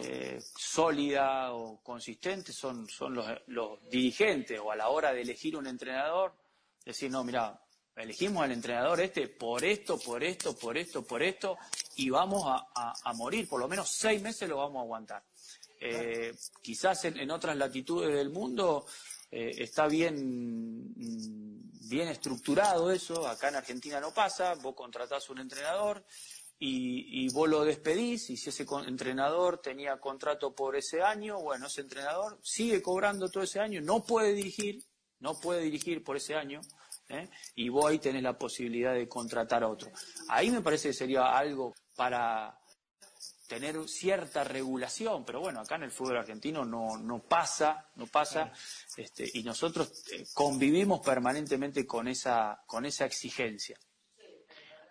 [0.00, 5.66] eh, sólida o consistente son, son los, dirigentes o a la hora de elegir un
[5.66, 6.36] entrenador,
[6.84, 7.60] decir, no, mira,
[7.96, 11.58] elegimos al entrenador este por esto, por esto, por esto, por esto
[11.96, 15.24] y vamos a, morir, por lo menos seis meses lo vamos a aguantar.
[15.80, 16.32] Eh,
[16.62, 18.86] quizás en, otras latitudes del mundo
[19.34, 20.92] eh, está bien,
[21.88, 26.04] bien estructurado eso, acá en Argentina no pasa, vos contratás un entrenador
[26.58, 31.80] y, vos lo despedís y si ese entrenador tenía contrato por ese año, bueno, ese
[31.80, 34.84] entrenador sigue cobrando todo ese año, no puede dirigir,
[35.18, 36.60] no puede dirigir por ese año.
[37.08, 37.28] ¿eh?
[37.56, 39.90] Y vos ahí tenés la posibilidad de contratar a otro.
[40.28, 42.61] Ahí me parece que sería algo para,
[43.52, 48.50] tener cierta regulación, pero bueno, acá en el fútbol argentino no, no pasa, no pasa,
[48.96, 53.76] este, y nosotros eh, convivimos permanentemente con esa, con esa exigencia.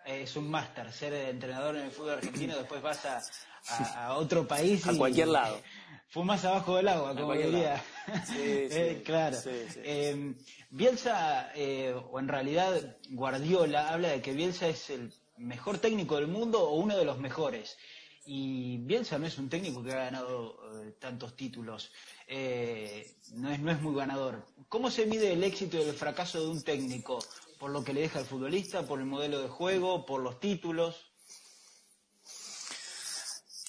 [0.06, 4.86] Es un máster ser entrenador en el fútbol argentino, después vas a, otro país.
[4.86, 5.60] a cualquier lado.
[6.08, 7.82] Fumas abajo del agua, como diría.
[8.26, 9.38] Sí, eh, claro.
[9.82, 10.36] Em,
[10.70, 16.28] Bielsa, eh, o en realidad Guardiola, habla de que Bielsa es el mejor técnico del
[16.28, 17.76] mundo o uno de los mejores.
[18.24, 21.90] Y Bielsa no es un técnico que ha ganado eh, tantos títulos,
[22.28, 24.46] eh, no, es, no es muy ganador.
[24.68, 27.18] ¿Cómo se mide el éxito y el fracaso de un técnico?
[27.58, 31.10] ¿Por lo que le deja al futbolista, por el modelo de juego, por los títulos?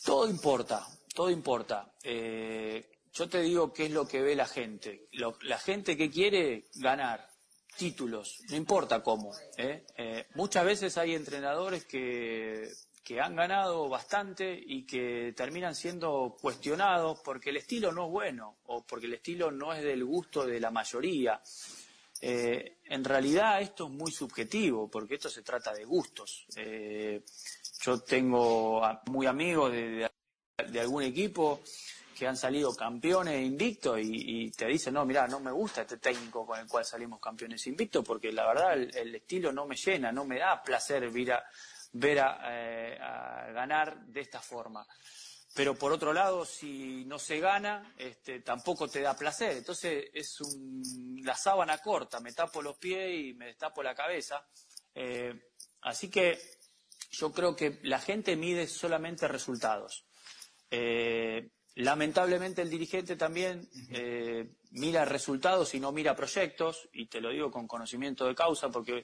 [0.06, 0.86] Todo importa,
[1.16, 1.91] todo importa.
[2.04, 5.08] Eh, yo te digo qué es lo que ve la gente.
[5.41, 7.28] la gente que quiere ganar
[7.76, 9.32] títulos, no importa cómo.
[10.36, 12.72] muchas veces hay entrenadores que
[13.04, 18.58] que han ganado bastante y que terminan siendo cuestionados porque el estilo no es bueno
[18.68, 21.41] o porque el estilo no es del gusto de la mayoría.
[22.22, 26.45] Eh, en realidad esto es muy subjetivo porque esto se trata de gustos.
[26.56, 27.22] Eh,
[27.82, 30.10] yo tengo muy amigos de,
[30.80, 31.62] algún equipo
[32.18, 36.45] que han salido campeones invictos y, te dicen, no, mira, no me gusta este técnico
[36.45, 40.12] con el cual salimos campeones invictos porque la verdad el, el estilo no me llena,
[40.14, 41.43] no me da placer ver a,
[41.93, 44.85] ver eh, a, ganar de esta forma.
[45.55, 49.57] Pero por otro lado, si no se gana, este, tampoco te da placer.
[49.57, 54.45] Entonces es un, la sábana corta, me tapo los pies y me destapo la cabeza.
[54.95, 56.39] Eh, así que
[57.11, 60.05] yo creo que la gente mide solamente resultados.
[60.71, 63.69] Eh, lamentablemente el dirigente también
[64.71, 69.03] mira resultados y no mira proyectos, y te lo digo con conocimiento de causa, porque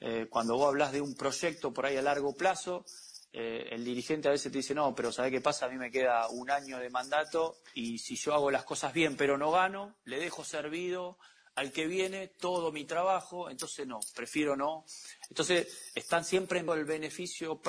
[0.00, 2.84] eh, cuando vos hablas de un proyecto por ahí a largo plazo,
[3.32, 5.66] eh, el dirigente a veces te dice, no, pero ¿sabe qué pasa?
[5.66, 9.16] A mí me queda un año de mandato y si yo hago las cosas bien
[9.16, 11.18] pero no gano, le dejo servido
[11.54, 14.84] al que viene todo mi trabajo, entonces no, prefiero no.
[15.28, 17.60] Entonces están siempre en el beneficio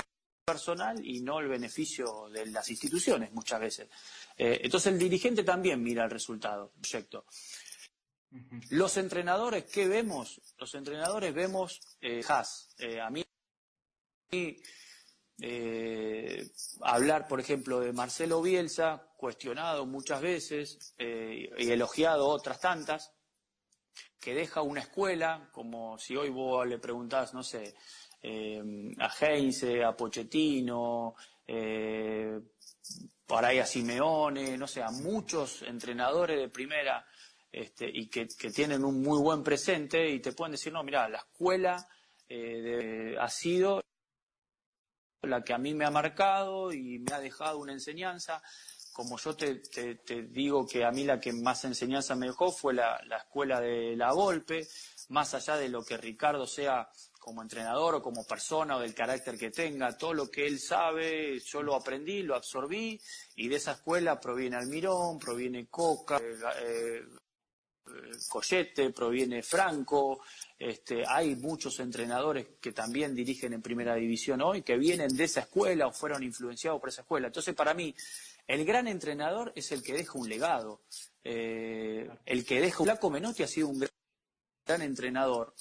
[0.44, 3.88] personal y no el beneficio de las instituciones muchas veces.
[4.36, 7.26] Eh, entonces el dirigente también mira el resultado, proyecto.
[8.70, 10.40] Los entrenadores, ¿qué vemos?
[10.58, 12.22] Los entrenadores vemos eh,
[12.78, 13.24] eh a mí,
[15.40, 16.50] eh,
[16.82, 23.14] hablar, por ejemplo, de Marcelo Bielsa, cuestionado muchas veces y elogiado otras tantas,
[24.20, 27.74] que deja una escuela, como si hoy vos le preguntás, no sé,
[28.98, 31.14] a Heinze, a Pochettino,
[33.26, 37.06] por ahí a Simeone, no sé, a muchos entrenadores de primera
[37.50, 41.18] este, y que, tienen un muy buen presente y te pueden decir, no, mira, la
[41.18, 41.88] escuela
[42.28, 43.82] eh, ha sido
[45.22, 48.42] la que a mí me ha marcado y me ha dejado una enseñanza.
[48.92, 49.62] Como yo te,
[50.30, 53.96] digo que a mí la que más enseñanza me dejó fue la, la escuela de
[53.96, 54.66] la Volpe,
[55.08, 56.88] más allá de lo que Ricardo sea
[57.28, 61.38] como entrenador o como persona o del carácter que tenga, todo lo que él sabe,
[61.40, 62.98] yo lo aprendí, lo absorbí
[63.36, 67.02] y de esa escuela proviene Almirón, proviene Coca, eh,
[68.28, 70.20] Collete, proviene Franco,
[70.58, 75.40] este, hay muchos entrenadores que también dirigen en primera división hoy, que vienen de esa
[75.40, 77.28] escuela o fueron influenciados por esa escuela.
[77.28, 77.94] Entonces, para mí,
[78.46, 80.82] el gran entrenador es el que deja un legado.
[81.22, 83.78] Eh, el que deja un Flaco Menotti ha sido un
[84.64, 85.54] gran, entrenador,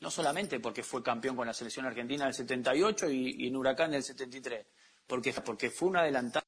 [0.00, 3.92] no solamente porque fue campeón con la selección argentina del 78 y, y en Huracán
[3.92, 4.66] del 73,
[5.06, 6.44] porque, porque fue un adelantado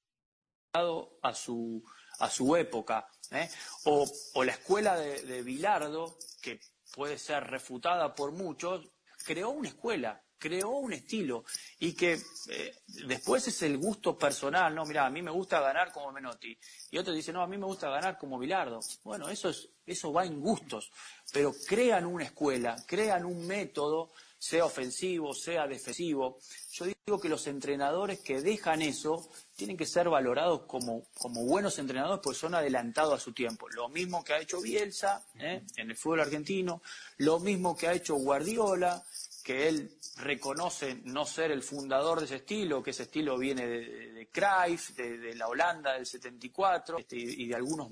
[1.22, 1.82] a su,
[2.18, 3.08] a su época.
[3.32, 3.48] ¿Eh?
[3.84, 6.60] O, la escuela de, Bilardo, que
[6.92, 8.88] puede ser refutada por muchos,
[9.24, 11.44] creó una escuela, creó un estilo
[11.80, 12.18] y que
[12.50, 16.56] eh, después es el gusto personal, no, mira, a mí me gusta ganar como Menotti
[16.90, 18.80] y otro dice, no, a mí me gusta ganar como Bilardo.
[19.02, 20.92] Bueno, eso es eso va en gustos,
[21.32, 26.38] pero crean una escuela, crean un método, sea ofensivo, sea defensivo.
[26.72, 31.80] Yo digo que los entrenadores que dejan eso tienen que ser valorados como, como buenos
[31.80, 33.68] entrenadores porque son adelantados a su tiempo.
[33.68, 35.64] Lo mismo que ha hecho Bielsa ¿eh?
[35.74, 36.80] en el fútbol argentino,
[37.16, 39.02] lo mismo que ha hecho Guardiola,
[39.42, 44.12] que él reconoce no ser el fundador de ese estilo, que ese estilo viene de,
[44.12, 47.90] de Cruyff, de, la Holanda del 74 este, y de algunos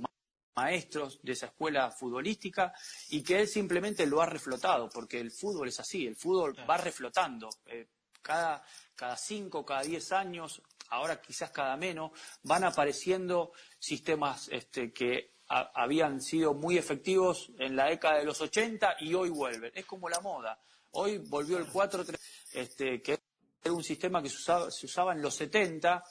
[0.54, 2.72] maestros de esa escuela futbolística
[3.08, 6.76] y que él simplemente lo ha reflotado, porque el fútbol es así, el fútbol va
[6.76, 7.48] reflotando.
[7.66, 7.88] Eh,
[8.22, 8.62] cada,
[8.94, 12.12] cada cinco, cada diez años, ahora quizás cada menos,
[12.42, 18.96] van apareciendo sistemas este, que habían sido muy efectivos en la década de los 80
[19.00, 19.72] y hoy vuelven.
[19.74, 20.58] Es como la moda.
[20.92, 22.18] Hoy volvió el 4-3,
[22.54, 23.18] este, que
[23.62, 26.02] era un sistema que se usaba, se usaba en los 70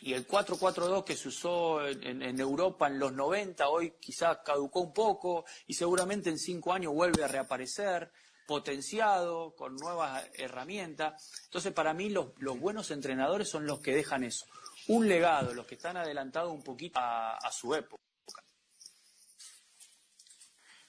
[0.00, 4.92] y el 4-4-2 que se usó en, Europa en los 90, hoy quizás caducó un
[4.92, 8.12] poco y seguramente en cinco años vuelve a reaparecer,
[8.48, 11.30] potenciado, con nuevas herramientas.
[11.44, 14.46] Entonces, para mí, los, buenos entrenadores son los que dejan eso.
[14.86, 18.02] Un legado, los que están adelantados un poquito a, su época.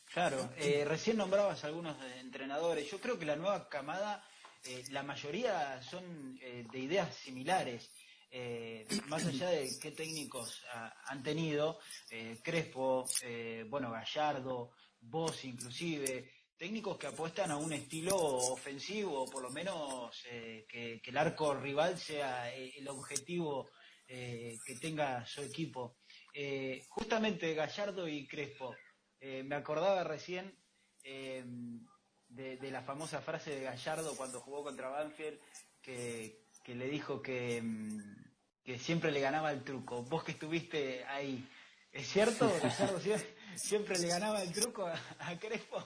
[0.05, 2.89] Claro, eh, recién nombrabas algunos entrenadores.
[2.89, 4.23] Yo creo que la nueva camada,
[4.63, 7.91] eh, la mayoría son eh, de ideas similares.
[9.07, 10.63] Más allá de qué técnicos
[11.05, 11.79] han tenido,
[12.43, 13.07] Crespo,
[13.69, 20.15] bueno, Gallardo, vos inclusive, técnicos que apuestan a un estilo ofensivo, por lo menos
[20.67, 23.69] que, el arco rival sea el objetivo
[24.05, 25.95] que tenga su equipo.
[26.89, 28.75] justamente Gallardo y Crespo,
[29.21, 30.53] me acordaba recién
[31.01, 35.39] de, de, la famosa frase de Gallardo cuando jugó contra Banfield,
[35.81, 38.19] que, que le dijo que, mm,
[38.63, 40.03] que siempre le ganaba el truco.
[40.03, 41.47] Vos que estuviste ahí,
[41.91, 42.51] ¿es cierto?
[43.55, 45.83] siempre le ganaba el truco a, Crespo.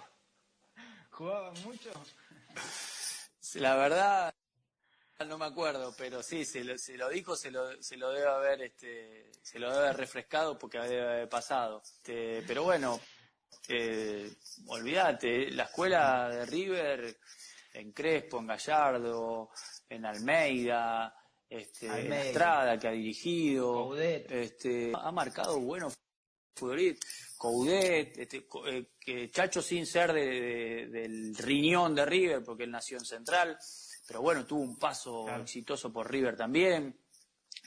[1.13, 1.91] ¿Jugaban mucho?
[3.55, 4.33] La verdad,
[5.27, 8.27] no me acuerdo, pero sí, se lo, se lo dijo, se lo, se lo debe
[8.27, 11.83] haber, este, se lo debe haber refrescado porque debe haber pasado.
[11.83, 12.99] Este, pero bueno,
[13.67, 14.33] eh,
[14.67, 17.17] olvídate, la escuela de River
[17.73, 19.51] en Crespo, en Gallardo,
[19.89, 21.15] en Almeida,
[21.47, 25.95] este, Estrada que ha dirigido, este, ha marcado buenos
[26.55, 32.97] futbolistas, Coudet, este, eh, que Chacho sin ser del riñón de River, porque él nació
[32.97, 33.57] en Central,
[34.07, 36.97] pero bueno, tuvo un paso exitoso por River también.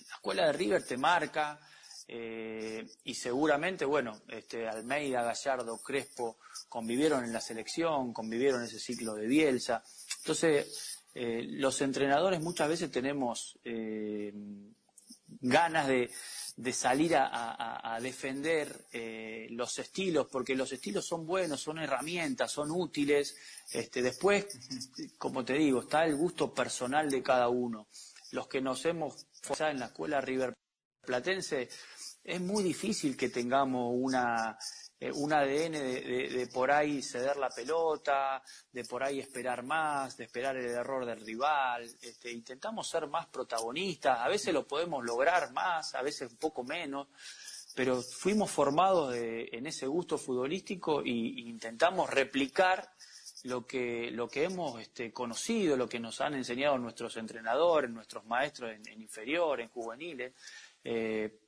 [0.09, 1.61] La escuela de River te marca,
[2.09, 6.39] eh, y seguramente, bueno, este, Almeida, Gallardo, Crespo
[6.71, 9.85] convivieron en la selección, convivieron en ese ciclo de Bielsa.
[10.21, 14.33] Entonces, eh, los entrenadores muchas veces tenemos eh,
[15.29, 16.11] ganas de,
[16.73, 23.37] salir a, defender eh, los estilos, porque los estilos son buenos, son herramientas, son útiles.
[23.71, 24.47] Este, después,
[25.19, 27.89] como te digo, está el gusto personal de cada uno.
[28.33, 30.55] Los que nos hemos formado en la escuela River
[31.07, 31.69] Platense,
[32.25, 34.59] es muy difícil que tengamos una
[34.99, 38.43] eh, un ADN de, por ahí ceder la pelota,
[38.73, 41.85] de por ahí esperar más, de esperar el error del rival.
[42.01, 46.65] Este, intentamos ser más protagonistas, a veces lo podemos lograr más, a veces un poco
[46.65, 47.09] menos,
[47.75, 52.91] pero fuimos formados en ese gusto futbolístico e intentamos replicar
[53.47, 58.25] lo que, lo que hemos este, conocido, lo que nos han enseñado nuestros entrenadores, nuestros
[58.25, 60.33] maestros en, en inferior, en juveniles.
[60.83, 61.41] Eh,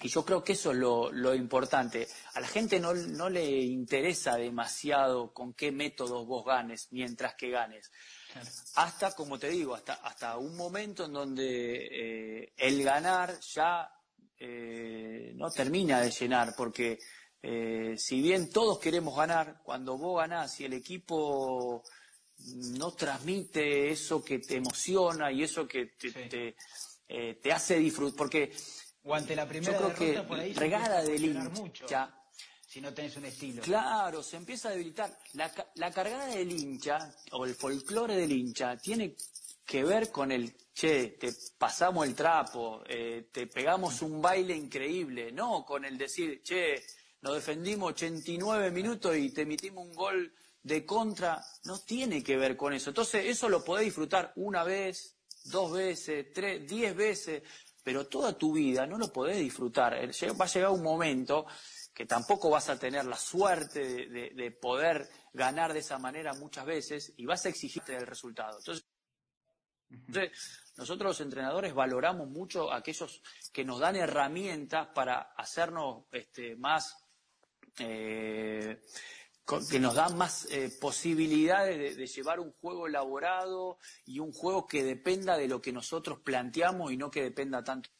[0.00, 2.08] y yo creo que eso es lo, importante.
[2.34, 7.92] A la gente no, le interesa demasiado con qué métodos vos ganes mientras que ganes.
[8.74, 13.88] Hasta, como te digo, hasta, hasta un momento en donde eh, el ganar ya
[14.38, 16.98] eh, no termina de llenar, porque
[17.40, 21.84] eh, si bien todos queremos ganar, cuando vos ganás y el equipo
[22.78, 26.56] no transmite eso que te emociona y eso que te, te,
[27.36, 28.52] te hace disfrutar, porque
[29.04, 32.10] o ante la primera Yo creo que por ahí regada del hincha.
[32.66, 33.62] si no tenés un estilo.
[33.62, 35.16] Claro, se empieza a debilitar.
[35.34, 39.14] La, la cargada del hincha, o el folclore del hincha, tiene
[39.64, 45.32] que ver con el, che, te pasamos el trapo, eh, te pegamos un baile increíble,
[45.32, 46.82] no con el decir, che,
[47.22, 52.56] nos defendimos 89 minutos y te emitimos un gol de contra, no tiene que ver
[52.56, 52.90] con eso.
[52.90, 57.42] Entonces, eso lo podés disfrutar una vez, dos veces, tres, diez veces,
[57.84, 59.94] pero toda tu vida no lo podés disfrutar.
[59.94, 61.46] Eh, va a llegar un momento
[61.92, 67.12] que tampoco vas a tener la suerte de, poder ganar de esa manera muchas veces
[67.16, 68.58] y vas a exigirte el resultado.
[68.58, 68.84] Entonces,
[70.76, 73.22] nosotros los entrenadores valoramos mucho a aquellos
[73.52, 76.96] que nos dan herramientas para hacernos este, más
[77.78, 78.82] eh,
[79.70, 84.82] que nos dan más eh, posibilidades de, llevar un juego elaborado y un juego que
[84.82, 87.90] dependa de lo que nosotros planteamos y no que dependa tanto.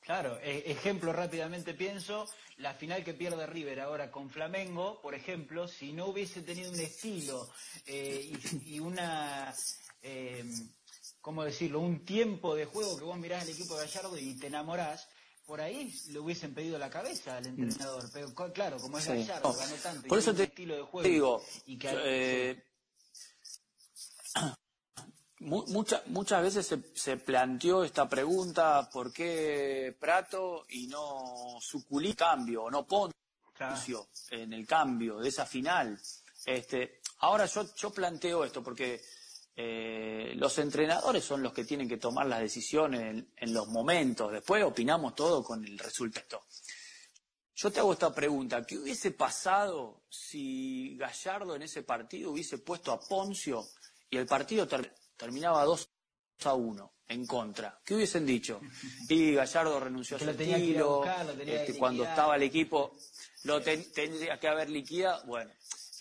[0.00, 5.66] Claro, e, ejemplo rápidamente pienso, la final que pierde River ahora con Flamengo, por ejemplo,
[5.66, 7.48] si no hubiese tenido un estilo
[7.86, 8.30] eh,
[8.66, 9.54] y, una,
[10.02, 10.44] eh,
[11.22, 14.48] ¿cómo decirlo?, un tiempo de juego que vos mirás al equipo de Gallardo y te
[14.48, 15.08] enamorás,
[15.46, 18.04] por ahí le hubiesen pedido la cabeza al entrenador.
[18.12, 21.78] Pero claro, como es Gallardo, ganó tanto por eso te estilo de juego digo, y
[21.78, 22.64] que, eh,
[25.40, 32.86] muchas veces se, planteó esta pregunta, ¿por qué Prato y no Suculí cambio, o no
[32.86, 36.00] Poncio en el cambio de esa final?
[36.46, 39.02] Este, ahora yo, yo planteo esto porque
[39.56, 44.64] eh, los entrenadores son los que tienen que tomar las decisiones en, los momentos, después
[44.64, 46.44] opinamos todo con el resultado.
[47.56, 52.90] Yo te hago esta pregunta, ¿qué hubiese pasado si Gallardo en ese partido hubiese puesto
[52.92, 53.64] a Poncio
[54.10, 54.66] y el partido
[55.16, 55.88] terminaba 2
[56.44, 57.80] a 1 en contra.
[57.84, 58.60] ¿Qué hubiesen dicho?
[59.08, 61.04] Y Gallardo renunció a su estilo,
[61.40, 62.96] este, cuando estaba el equipo
[63.44, 65.24] lo tendría que haber liquidado.
[65.26, 65.52] Bueno,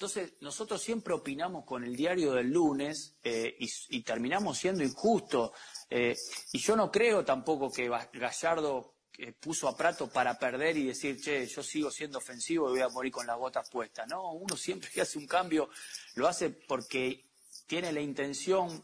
[0.04, 5.51] entonces nosotros siempre opinamos con el diario del lunes eh, y, terminamos siendo injustos.
[5.89, 6.14] Eh,
[6.51, 11.22] y yo no creo tampoco que Gallardo eh, puso a Prato para perder y decir,
[11.22, 14.06] che, yo sigo siendo ofensivo y voy a morir con las botas puestas.
[14.10, 15.70] No, uno siempre que hace un cambio
[16.16, 17.30] lo hace porque
[17.66, 18.84] tiene la intención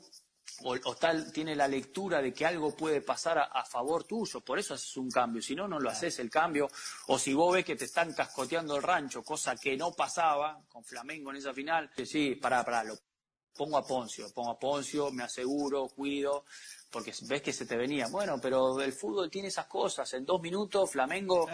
[0.63, 4.73] o, tal, tiene la lectura de que algo puede pasar a, favor tuyo, por eso
[4.73, 6.67] haces un cambio, si no, no lo haces el cambio,
[7.07, 10.83] o si vos ves que te están cascoteando el rancho, cosa que no pasaba con
[10.83, 12.95] Flamengo en esa final, sí, pará, pará, lo
[13.55, 16.45] pongo a Poncio, pongo a Poncio, me aseguro, cuido,
[16.89, 18.07] porque ves que se te venía.
[18.07, 21.45] Bueno, pero el fútbol tiene esas cosas, en dos minutos Flamengo,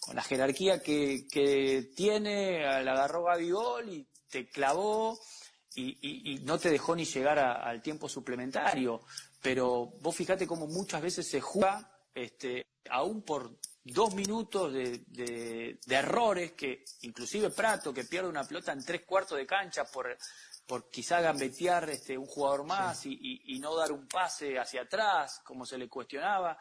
[0.00, 5.18] con la jerarquía que, que tiene, le agarró Gabigol y te clavó
[5.74, 9.02] y, no te dejó ni llegar al tiempo suplementario.
[9.40, 16.52] Pero vos fíjate cómo muchas veces se juega, este, aún por dos minutos de, errores,
[16.52, 20.16] que inclusive Prato, que pierde una pelota en tres cuartos de cancha por,
[20.66, 25.66] por quizá gambetear este, un jugador más y, no dar un pase hacia atrás, como
[25.66, 26.58] se le cuestionaba.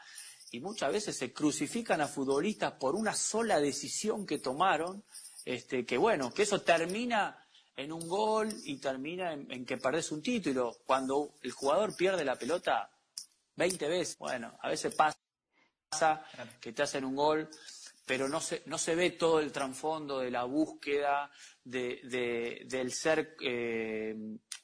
[0.52, 5.04] Y muchas veces se crucifican a futbolistas por una sola decisión que tomaron,
[5.46, 7.41] este, que bueno, que eso termina
[7.82, 10.78] en un gol y termina en, que perdés un título.
[10.86, 12.90] Cuando el jugador pierde la pelota
[13.56, 15.18] 20 veces, bueno, a veces pasa
[16.60, 17.50] que te hacen un gol,
[18.06, 21.32] pero no se, no se ve todo el trasfondo de la búsqueda,
[21.64, 24.16] de, del ser eh,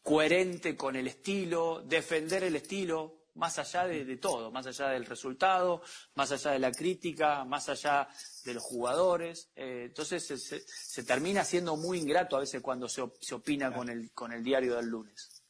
[0.01, 5.81] coherente con el estilo, defender el estilo más allá de, todo, más allá del resultado,
[6.15, 8.07] más allá de la crítica, más allá
[8.47, 9.51] de los jugadores.
[9.55, 14.31] Eh, entonces se, termina siendo muy ingrato a veces cuando se, opina con, el, con
[14.31, 15.43] el diario del lunes.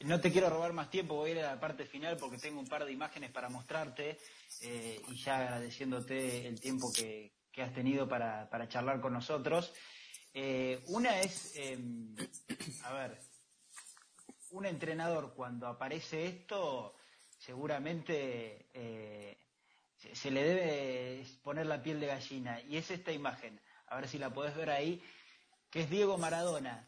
[0.00, 2.60] No te quiero robar más tiempo, voy a ir a la parte final porque tengo
[2.60, 4.18] un par de imágenes para mostrarte
[4.60, 9.72] eh, y ya agradeciéndote el tiempo que, has tenido para, charlar con nosotros.
[10.32, 12.14] Eh, una es, em,
[12.84, 13.20] a ver,
[14.50, 16.94] un entrenador cuando aparece esto,
[17.38, 18.68] seguramente
[20.12, 22.60] se, le debe poner la piel de gallina.
[22.62, 25.02] Y es esta imagen, a ver si la podés ver ahí,
[25.70, 26.86] que es Diego Maradona.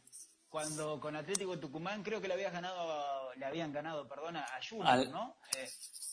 [0.49, 5.09] Cuando con Atlético Tucumán creo que le habías ganado, le habían ganado, perdona, a Junior,
[5.09, 5.37] ¿no?
[5.57, 5.69] Eh,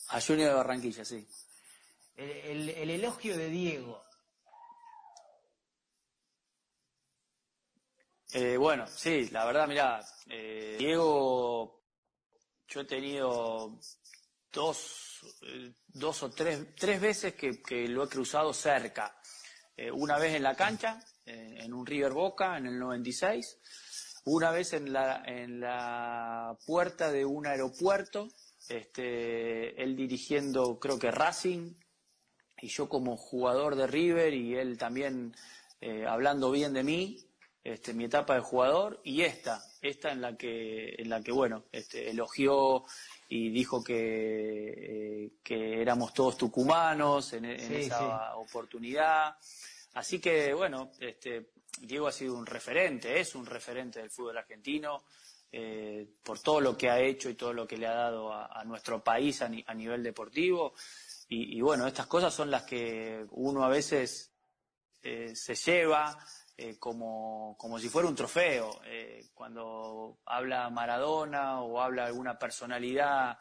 [0.08, 1.26] a Junior de Barranquilla, sí.
[2.16, 4.02] el elogio de Diego,
[8.32, 11.82] Eh, bueno, sí, la verdad, mira, eh, Diego,
[12.68, 13.76] yo he tenido
[14.52, 19.16] dos, eh, dos o tres, tres veces que, lo he cruzado cerca.
[19.94, 23.58] una vez en la cancha, en un River Boca, en el 96.
[24.26, 28.28] Una vez en la, en la puerta de un aeropuerto,
[28.68, 31.74] este, él dirigiendo, creo que Racing,
[32.60, 35.34] y yo como jugador de River y él también
[36.06, 37.30] hablando bien de mí,
[37.62, 41.64] este, mi etapa de jugador y esta, esta en la que, en la que bueno,
[41.72, 42.84] este, elogió
[43.32, 43.94] y dijo que,
[45.24, 49.36] eh, que éramos todos tucumanos en, esa oportunidad.
[49.94, 55.04] Así que bueno, este, Diego ha sido un referente, es un referente del fútbol argentino.
[55.52, 58.62] Eh, por todo lo que ha hecho y todo lo que le ha dado a,
[58.64, 60.74] nuestro país a, nivel deportivo.
[61.28, 64.32] Y, bueno, estas cosas son las que uno a veces
[65.02, 66.18] eh, se lleva,
[66.62, 68.82] eh, como, como, si fuera un trofeo.
[68.84, 73.38] Eh, cuando habla Maradona o habla alguna personalidad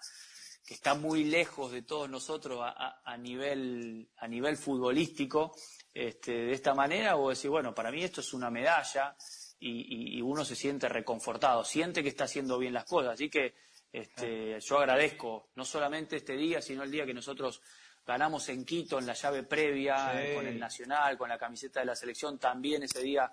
[0.66, 5.54] que está muy lejos de todos nosotros a, nivel, a nivel futbolístico,
[5.94, 9.18] este, de esta manera, vos decís, bueno, para mí esto es una medalla
[9.60, 13.16] y, uno se siente reconfortado, siente que está haciendo bien las cosas.
[13.16, 13.54] Así que
[13.92, 17.62] este, yo agradezco no solamente este día, sino el día que nosotros
[18.10, 20.34] ganamos en Quito en la llave previa, Sí.
[20.36, 23.32] con el Nacional, con la camiseta de la selección, también ese día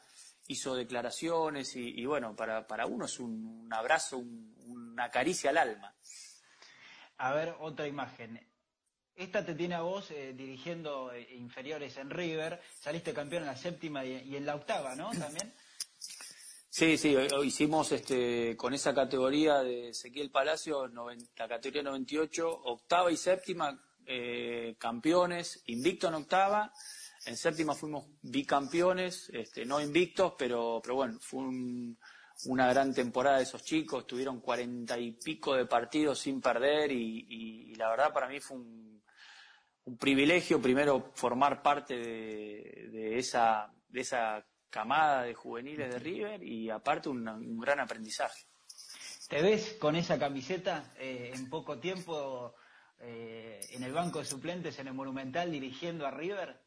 [0.49, 3.33] hizo declaraciones y, y bueno, para, para uno es un,
[3.65, 5.95] un abrazo, un- una caricia al alma.
[7.19, 8.39] A ver, otra imagen.
[9.15, 13.57] Esta te tiene a vos eh, dirigiendo eh, inferiores en River, saliste campeón en la
[13.57, 15.11] séptima y, y en la octava, ¿no?
[15.19, 15.55] También.
[16.69, 23.11] Sí, sí, hicimos este, con esa categoría de Ezequiel Palacio, noven- la categoría 98, octava
[23.11, 26.73] y séptima, eh, campeones, invicto en octava,
[27.25, 31.99] en séptima fuimos bicampeones, este, no invictos, pero, pero bueno, fue un-
[32.45, 37.27] una gran temporada de esos chicos, tuvieron cuarenta y pico de partidos sin perder y,
[37.29, 39.03] y- y la verdad para mí fue un,
[39.87, 46.43] un privilegio primero formar parte de, de esa, de esa camada de juveniles de River
[46.43, 48.45] y aparte un, un gran aprendizaje.
[49.29, 52.55] ¿Te ves con esa camiseta eh, en poco tiempo
[53.01, 56.61] eh, en el banco de suplentes en el Monumental dirigiendo a River?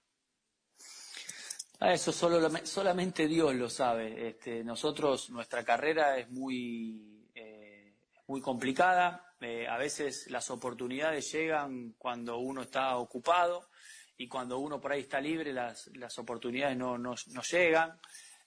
[1.80, 4.30] Ah, Eso solo, solamente Dios lo sabe.
[4.30, 7.94] Este, nosotros, nuestra carrera es muy, eh,
[8.28, 9.34] muy complicada.
[9.40, 13.70] Eh, a veces las oportunidades llegan cuando uno está ocupado
[14.18, 17.98] y cuando uno por ahí está libre las, las oportunidades no, no, no llegan.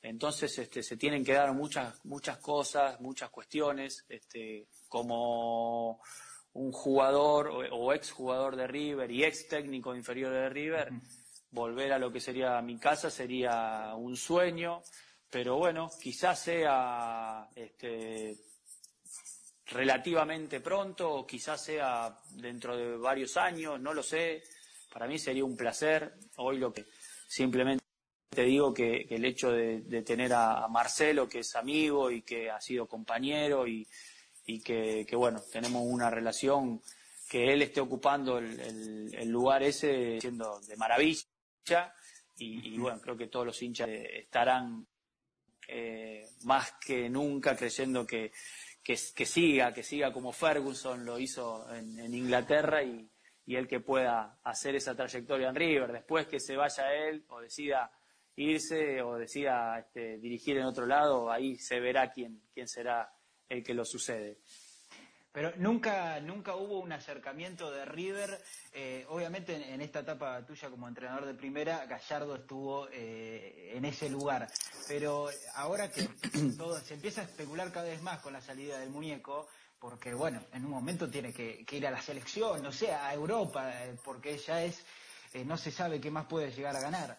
[0.02, 6.02] Entonces este, se tienen que dar muchas, muchas cosas, muchas cuestiones, este, como
[6.54, 10.90] un jugador o, o ex jugador de River y ex técnico inferior de River,
[11.50, 14.82] volver a lo que sería mi casa sería un sueño,
[15.30, 18.36] pero bueno, quizás sea este,
[19.66, 24.42] relativamente pronto, o quizás sea dentro de varios años, no lo sé.
[24.92, 26.14] Para mí sería un placer.
[26.36, 26.84] Hoy lo que
[27.26, 27.82] simplemente
[28.28, 32.10] te digo que, que el hecho de, de tener a, a Marcelo, que es amigo
[32.10, 33.86] y que ha sido compañero y,
[34.46, 36.80] y que, que, bueno, tenemos una relación
[37.28, 41.24] que él esté ocupando el, el- el lugar ese siendo de maravilla
[42.36, 44.86] y, y, bueno, creo que todos los hinchas estarán
[45.68, 48.32] eh, más que nunca creyendo que,
[48.82, 53.08] que, que siga, que siga como Ferguson lo hizo en, en Inglaterra y,
[53.46, 55.92] y él que pueda hacer esa trayectoria en River.
[55.92, 57.90] Después que se vaya él o decida
[58.36, 63.12] irse o decida este, dirigir en otro lado, ahí se verá quién, quién será
[63.48, 64.38] el que lo sucede.
[65.32, 68.38] Pero nunca, nunca hubo un acercamiento de River.
[68.74, 74.10] eh, obviamente en, esta etapa tuya como entrenador de primera, Gallardo estuvo eh, en ese
[74.10, 74.46] lugar.
[74.86, 76.06] Pero ahora que
[76.58, 80.42] todo se empieza a especular cada vez más con la salida del muñeco, porque bueno,
[80.52, 84.36] en un momento tiene que, ir a la selección, no sé, a Europa, eh, porque
[84.36, 84.84] ya es,
[85.46, 87.18] no se sabe qué más puede llegar a ganar.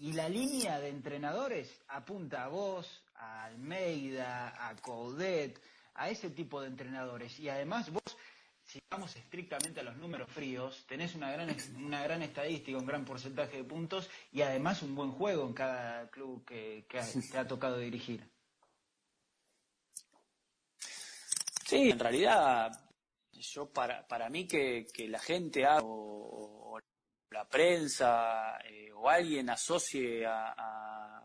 [0.00, 5.60] Y la línea de entrenadores apunta a vos, a Almeida, a Coudet,
[5.94, 7.38] a ese tipo de entrenadores.
[7.40, 8.02] Y además vos,
[8.64, 13.04] si vamos estrictamente a los números fríos, tenés una gran, una gran estadística, un gran
[13.04, 17.38] porcentaje de puntos y además un buen juego en cada club que, que ha- te
[17.38, 18.26] ha tocado dirigir.
[21.66, 22.70] Sí, en realidad,
[23.32, 26.80] yo para, para mí que, que la gente haga, o, o
[27.30, 31.21] la prensa eh, o alguien asocie a, a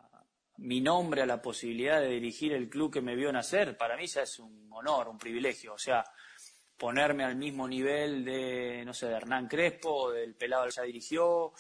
[0.58, 4.08] mi nombre a la posibilidad de dirigir el club que me vio nacer, para mí
[4.08, 5.74] ya es un honor, un privilegio.
[5.74, 6.04] O sea,
[6.78, 11.54] ponerme al mismo nivel de, no sé, de Hernán Crespo, del Pelado que ya dirigió,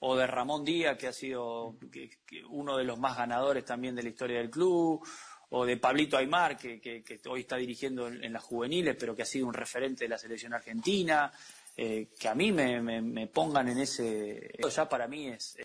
[0.00, 1.76] o de Ramón Díaz, que ha sido
[2.50, 5.06] uno de los más ganadores también de la historia del club,
[5.50, 9.26] o de Pablito Aymar, que, que- hoy está dirigiendo en, las juveniles, pero que ha
[9.26, 11.32] sido un referente de la selección argentina,
[11.76, 14.50] eh, que a mí me, me- me pongan en ese...
[14.58, 15.56] Eso ya para mí es,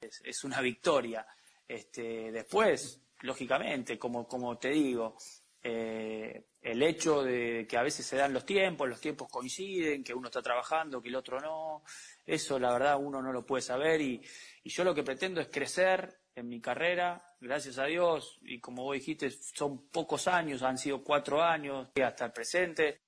[0.00, 1.26] es una victoria.
[1.70, 5.16] Este, después, lógicamente, como, como te digo,
[5.62, 10.12] eh, el hecho de que a veces se dan los tiempos, los tiempos coinciden, que
[10.12, 11.84] uno está trabajando, que el otro no,
[12.26, 14.20] eso la verdad uno no lo puede saber y,
[14.64, 18.82] y yo lo que pretendo es crecer en mi carrera, gracias a Dios, y como
[18.82, 23.02] vos dijiste, son pocos años, han sido cuatro años hasta el presente,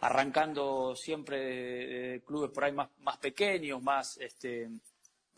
[0.00, 4.70] arrancando siempre de, clubes por ahí más, más pequeños, más este,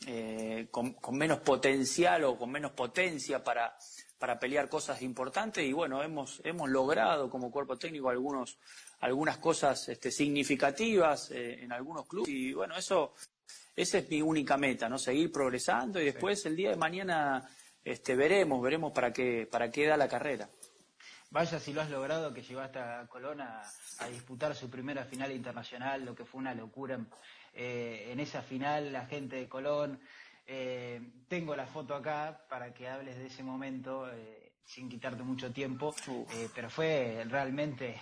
[0.06, 3.76] eh, con, con menos potencial o con menos potencia para,
[4.18, 8.58] para pelear cosas importantes y bueno, hemos, hemos logrado como cuerpo técnico algunos,
[9.00, 13.14] algunas cosas este, significativas eh, en algunos clubes y bueno, eso,
[13.74, 14.98] esa es mi única meta, ¿no?
[14.98, 17.48] Seguir progresando y después el día de mañana
[17.84, 20.48] este, veremos, veremos para qué, para qué da la carrera.
[21.30, 23.62] Vaya si lo has logrado, que llevaste a Colón a,
[23.98, 26.98] a disputar su primera final internacional, lo que fue una locura.
[27.52, 30.00] Eh, en esa final, la gente de Colón,
[30.46, 35.52] eh, tengo la foto acá para que hables de ese momento, eh, sin quitarte mucho
[35.52, 35.94] tiempo,
[36.54, 38.00] pero fue realmente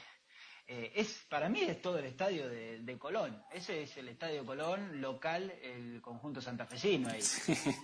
[0.69, 3.41] eh, es para mí es todo el estadio de, Colón.
[3.53, 7.23] Ese es el estadio Colón local, el conjunto santafesino ahí.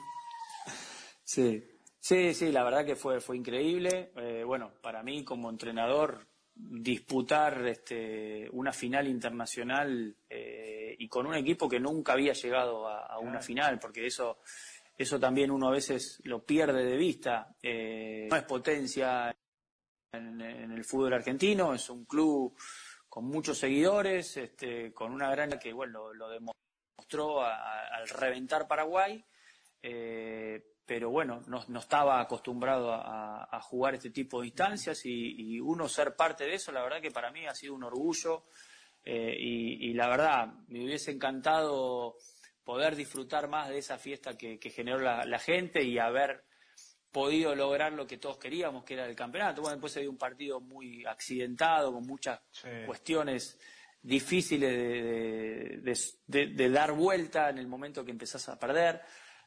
[1.25, 1.65] Sí,
[1.99, 4.13] sí, sí, la verdad que fue, fue increíble.
[4.17, 11.35] Eh, bueno, para mí como entrenador disputar este, una final internacional eh, y con un
[11.35, 14.39] equipo que nunca había llegado a, una final, porque eso,
[14.97, 17.55] eso también uno a veces lo pierde de vista.
[17.63, 19.35] no es potencia
[20.13, 22.55] en, el fútbol argentino, es un club
[23.09, 29.25] con muchos seguidores, este, con una gran que bueno, lo, demostró al reventar Paraguay,
[29.83, 36.15] eh, pero bueno, no, estaba acostumbrado a, jugar este tipo de instancias y, uno ser
[36.15, 38.45] parte de eso, la verdad que para mí ha sido un orgullo
[39.03, 42.19] eh, y, la verdad me hubiese encantado
[42.63, 46.45] poder disfrutar más de esa fiesta que, generó la gente y haber
[47.11, 49.63] podido lograr lo que todos queríamos, que era el campeonato.
[49.63, 52.39] Bueno, después se dio un partido muy accidentado, con muchas
[52.85, 53.59] cuestiones
[54.03, 55.83] difíciles
[56.27, 59.01] de, dar vuelta en el momento que empezás a perder.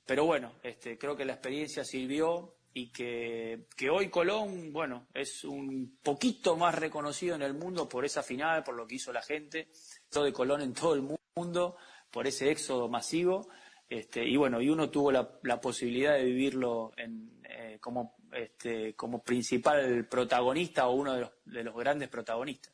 [0.06, 5.98] Pero bueno, este, creo que la experiencia sirvió y que, hoy Colón, bueno, es un
[6.04, 9.70] poquito más reconocido en el mundo por esa final, por lo que hizo la gente,
[10.10, 11.78] todo de Colón en todo el mundo,
[12.12, 13.48] por ese éxodo masivo.
[13.88, 20.06] Este, y bueno, y uno tuvo la, posibilidad de vivirlo eh, como, este, como principal
[20.08, 22.74] protagonista o uno de los, de los grandes protagonistas.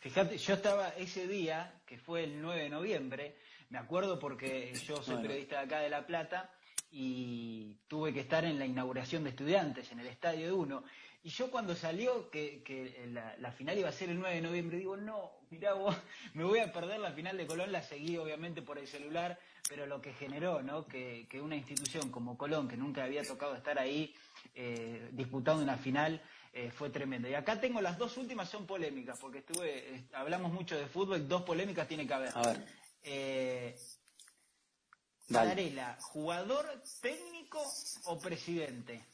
[0.00, 3.36] Fíjate, yo estaba ese día, que fue el 9 de noviembre,
[3.70, 6.50] me acuerdo porque yo soy periodista de acá de La Plata
[6.90, 10.84] y tuve que estar en la inauguración de estudiantes en el Estadio de Uno.
[11.22, 12.62] Y yo cuando salió que,
[13.38, 15.94] la, final iba a ser el 9 de noviembre, digo, no, mirá vos,
[16.34, 19.38] me voy a perder la final de Colón, la seguí obviamente por el celular,
[19.68, 20.86] pero lo que generó, ¿no?
[20.86, 24.14] Que, una institución como Colón, que nunca había tocado estar ahí
[24.54, 26.22] eh, disputando una final,
[26.54, 27.28] eh, fue tremendo.
[27.28, 31.42] Y acá tengo las dos últimas, son polémicas, porque estuve, hablamos mucho de fútbol, dos
[31.42, 32.30] polémicas tiene que haber.
[32.34, 32.77] A ver.
[33.02, 33.78] Eh,
[36.00, 37.62] ¿jugador técnico
[38.04, 39.04] o presidente?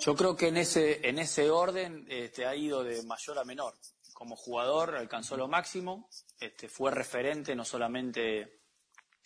[0.00, 3.74] Yo creo que en ese, en ese orden este, ha ido de mayor a menor.
[4.12, 6.08] Como jugador alcanzó lo máximo,
[6.40, 8.60] este, fue referente no solamente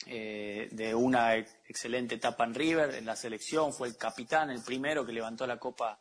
[0.07, 5.05] eh, de una excelente etapa en River, en la selección, fue el capitán, el primero
[5.05, 6.00] que levantó la Copa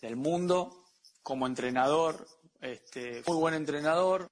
[0.00, 0.84] del Mundo.
[1.22, 2.24] Como entrenador,
[2.60, 4.30] este, muy buen entrenador,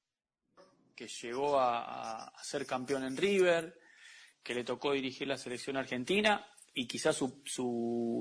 [0.95, 3.78] que llegó a ser campeón en River,
[4.42, 7.40] que le tocó dirigir la selección argentina y quizás su,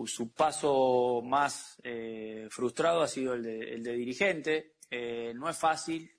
[0.06, 4.76] su, paso más eh, frustrado ha sido el de, el de dirigente.
[4.92, 6.10] Eh, no es fácil,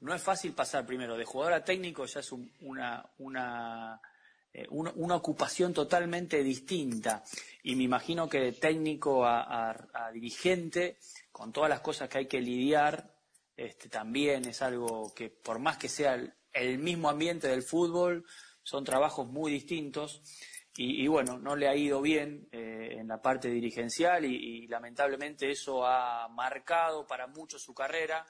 [0.00, 3.98] no es fácil pasar primero de jugador a técnico, ya es una, una,
[4.52, 7.24] eh, una, ocupación totalmente distinta.
[7.62, 10.98] Y me imagino que de técnico a, dirigente,
[11.32, 13.10] con todas las cosas que hay que lidiar,
[13.60, 16.18] este, también es algo que por más que sea
[16.50, 18.24] el mismo ambiente del fútbol,
[18.62, 20.22] son trabajos muy distintos.
[20.76, 25.84] Y, bueno, no le ha ido bien eh, en la parte dirigencial y, lamentablemente eso
[25.84, 28.24] ha marcado para mucho su carrera.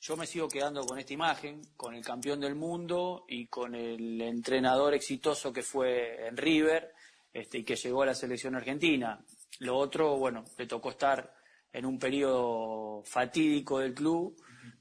[0.00, 4.20] Yo me sigo quedando con esta imagen, con el campeón del mundo y con el
[4.22, 6.92] entrenador exitoso que fue en River
[7.32, 9.24] este, y que llegó a la selección argentina.
[9.60, 11.32] Lo otro, bueno, le tocó estar
[11.72, 14.36] en un periodo fatídico del club,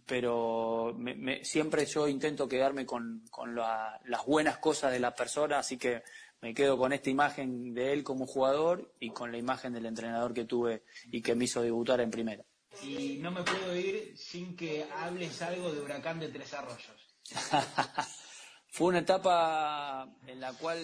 [0.06, 0.98] pero
[1.44, 3.24] siempre yo intento quedarme con,
[3.56, 6.04] las buenas cosas de la persona, así que
[6.42, 10.34] me quedo con esta imagen de él como jugador y con la imagen del entrenador
[10.34, 12.44] que tuve y que me hizo debutar en primera.
[12.82, 17.16] Y no me puedo ir sin que hables algo de Huracán de Tres Arroyos.
[18.68, 20.80] Fue una etapa en la cual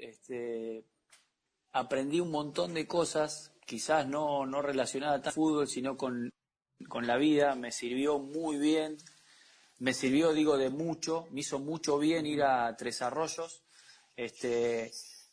[0.00, 0.86] este,
[1.72, 6.30] aprendí un montón de cosas, quizás no, no relacionadas al fútbol, sino con,
[6.88, 7.54] con la vida.
[7.54, 8.96] Me sirvió muy bien,
[9.78, 13.62] me sirvió, digo, de mucho, me hizo mucho bien ir a Tres Arroyos
[14.16, 14.92] este,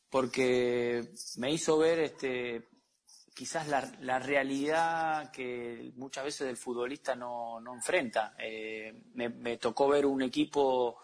[0.10, 2.70] porque me hizo ver este,
[3.36, 8.34] quizás la, realidad que muchas veces el futbolista no, enfrenta.
[8.39, 11.02] Eh, me, tocó ver un equipo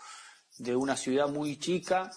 [0.57, 2.09] de una ciudad muy chica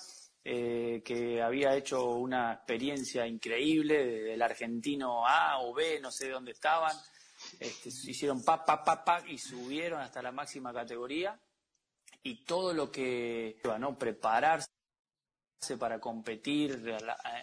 [0.45, 6.53] eh, que había hecho una experiencia increíble del argentino A o B, no sé dónde
[6.53, 6.97] estaban.
[7.59, 11.39] Este, hicieron pa, pa, pa, pa y subieron hasta la máxima categoría
[12.23, 13.99] y todo lo que ¿no?
[13.99, 14.69] prepararse
[15.79, 16.83] para competir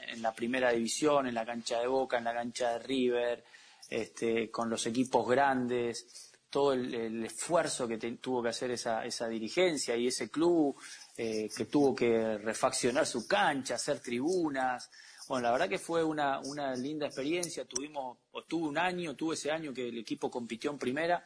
[0.07, 3.43] en la primera división, en la cancha de Boca, en la cancha de River,
[3.89, 9.95] este, con los equipos grandes, todo el, esfuerzo que tuvo que hacer esa, esa, dirigencia
[9.95, 10.75] y ese club
[11.17, 14.89] eh, que tuvo que refaccionar su cancha, hacer tribunas,
[15.27, 17.65] Bueno, la verdad que fue una, una linda experiencia.
[17.65, 21.25] Tuvimos, o tuve un año, tuve ese año que el equipo compitió en primera.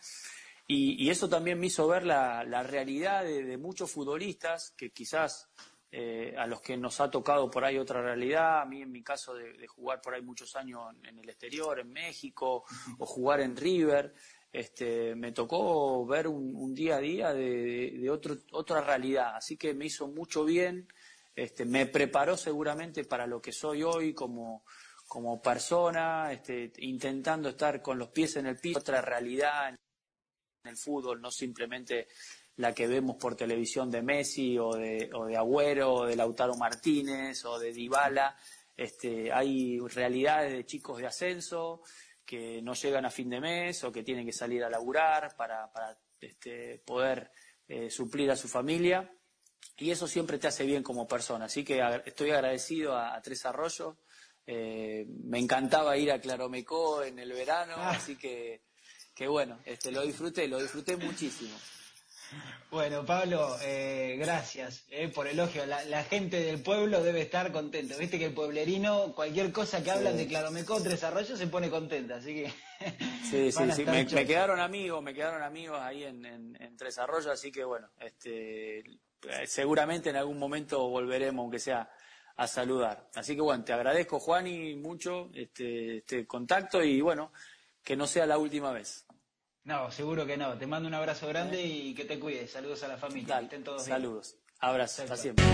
[0.70, 5.50] Y, eso también me hizo ver la, la realidad de, muchos futbolistas que quizás
[5.90, 9.02] eh, a los que nos ha tocado por ahí otra realidad, a mí en mi
[9.02, 12.66] caso de, jugar por ahí muchos años en, el exterior, en México,
[12.98, 14.14] o jugar en River,
[14.52, 19.86] este, me tocó ver un, día a día de, otro, otra realidad, así que me
[19.86, 20.90] hizo mucho bien,
[21.38, 24.66] este, me preparó seguramente para lo que soy hoy como,
[25.08, 29.78] como persona, este, intentando estar con los pies en el piso, otra realidad en
[30.64, 32.08] el fútbol, no simplemente
[32.56, 36.56] la que vemos por televisión de Messi o de, o de Agüero o de Lautaro
[36.56, 38.36] Martínez o de Dybala.
[38.76, 41.84] Este, hay realidades de chicos de ascenso
[42.26, 45.70] que no llegan a fin de mes o que tienen que salir a laburar para,
[46.20, 47.30] este, poder
[47.68, 49.08] eh, suplir a su familia.
[49.78, 51.46] Y eso siempre te hace bien como persona.
[51.46, 53.96] Así que estoy agradecido a, Tres Arroyos.
[54.46, 57.92] Eh, me encantaba ir a Claromecó en el verano, ah.
[57.92, 58.62] así que,
[59.14, 61.56] que bueno, este, lo disfruté, lo disfruté muchísimo.
[62.70, 65.66] Bueno, Pablo, eh, gracias eh, por el elogio.
[65.66, 67.96] La, gente del pueblo debe estar contenta.
[67.96, 72.18] Viste que el pueblerino, cualquier cosa que hablan de Claromecó, Tres Arroyos, se pone contenta,
[72.18, 72.54] así que...
[73.30, 73.84] Sí, sí, sí.
[73.86, 78.84] Me, quedaron amigos, me quedaron amigos ahí en, Tres Arroyos, así que bueno, este,
[79.46, 81.90] seguramente en algún momento volveremos, aunque sea
[82.36, 83.10] a saludar.
[83.16, 87.32] Así que bueno, te agradezco, Juan, y mucho este, este contacto y bueno,
[87.84, 89.06] que no sea la última vez.
[89.64, 90.58] No, seguro que no.
[90.58, 92.52] Te mando un abrazo grande y que te cuides.
[92.52, 93.36] Saludos a la familia.
[93.36, 94.38] Dale, estén todos saludos.
[94.60, 95.00] Abrazos.
[95.02, 95.46] Hasta siempre.